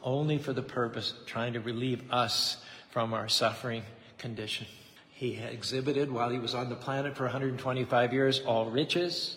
only 0.03 0.37
for 0.37 0.53
the 0.53 0.61
purpose 0.61 1.11
of 1.11 1.25
trying 1.25 1.51
to 1.51 1.59
relieve 1.59 2.01
us 2.13 2.55
from 2.91 3.13
our 3.13 3.27
suffering 3.27 3.83
condition. 4.17 4.67
He 5.09 5.33
exhibited 5.35 6.09
while 6.09 6.29
he 6.29 6.39
was 6.39 6.55
on 6.55 6.69
the 6.69 6.77
planet 6.77 7.17
for 7.17 7.23
125 7.23 8.13
years 8.13 8.39
all 8.39 8.71
riches. 8.71 9.35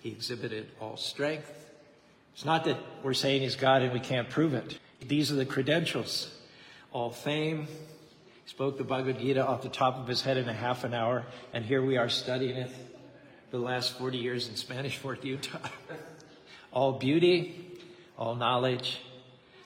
He 0.00 0.10
exhibited 0.10 0.70
all 0.78 0.98
strength. 0.98 1.50
It's 2.34 2.44
not 2.44 2.64
that 2.64 2.76
we're 3.02 3.14
saying 3.14 3.40
he's 3.40 3.56
God 3.56 3.80
and 3.80 3.94
we 3.94 4.00
can't 4.00 4.28
prove 4.28 4.52
it. 4.52 4.78
These 5.00 5.32
are 5.32 5.36
the 5.36 5.46
credentials. 5.46 6.30
All 6.92 7.08
fame. 7.08 7.66
He 7.66 8.50
spoke 8.50 8.76
the 8.76 8.84
Bhagavad 8.84 9.20
Gita 9.20 9.42
off 9.42 9.62
the 9.62 9.70
top 9.70 9.96
of 9.96 10.06
his 10.06 10.20
head 10.20 10.36
in 10.36 10.50
a 10.50 10.52
half 10.52 10.84
an 10.84 10.92
hour, 10.92 11.24
and 11.54 11.64
here 11.64 11.80
we 11.80 11.96
are 11.96 12.10
studying 12.10 12.56
it 12.56 12.70
the 13.50 13.58
last 13.58 13.98
40 13.98 14.18
years 14.18 14.48
in 14.48 14.56
Spanish 14.56 14.96
Fork 14.96 15.24
Utah. 15.24 15.58
all 16.72 16.92
beauty, 16.92 17.78
all 18.18 18.34
knowledge, 18.34 19.00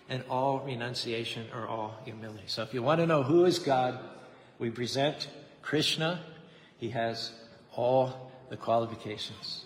and 0.09 0.23
all 0.29 0.61
renunciation 0.61 1.47
or 1.55 1.67
all 1.67 1.99
humility. 2.05 2.45
So 2.47 2.63
if 2.63 2.73
you 2.73 2.83
want 2.83 3.01
to 3.01 3.07
know 3.07 3.23
who 3.23 3.45
is 3.45 3.59
God, 3.59 3.99
we 4.59 4.71
present 4.71 5.29
Krishna. 5.63 6.21
He 6.79 6.91
has 6.91 7.33
all 7.75 8.33
the 8.49 8.57
qualifications. 8.57 9.65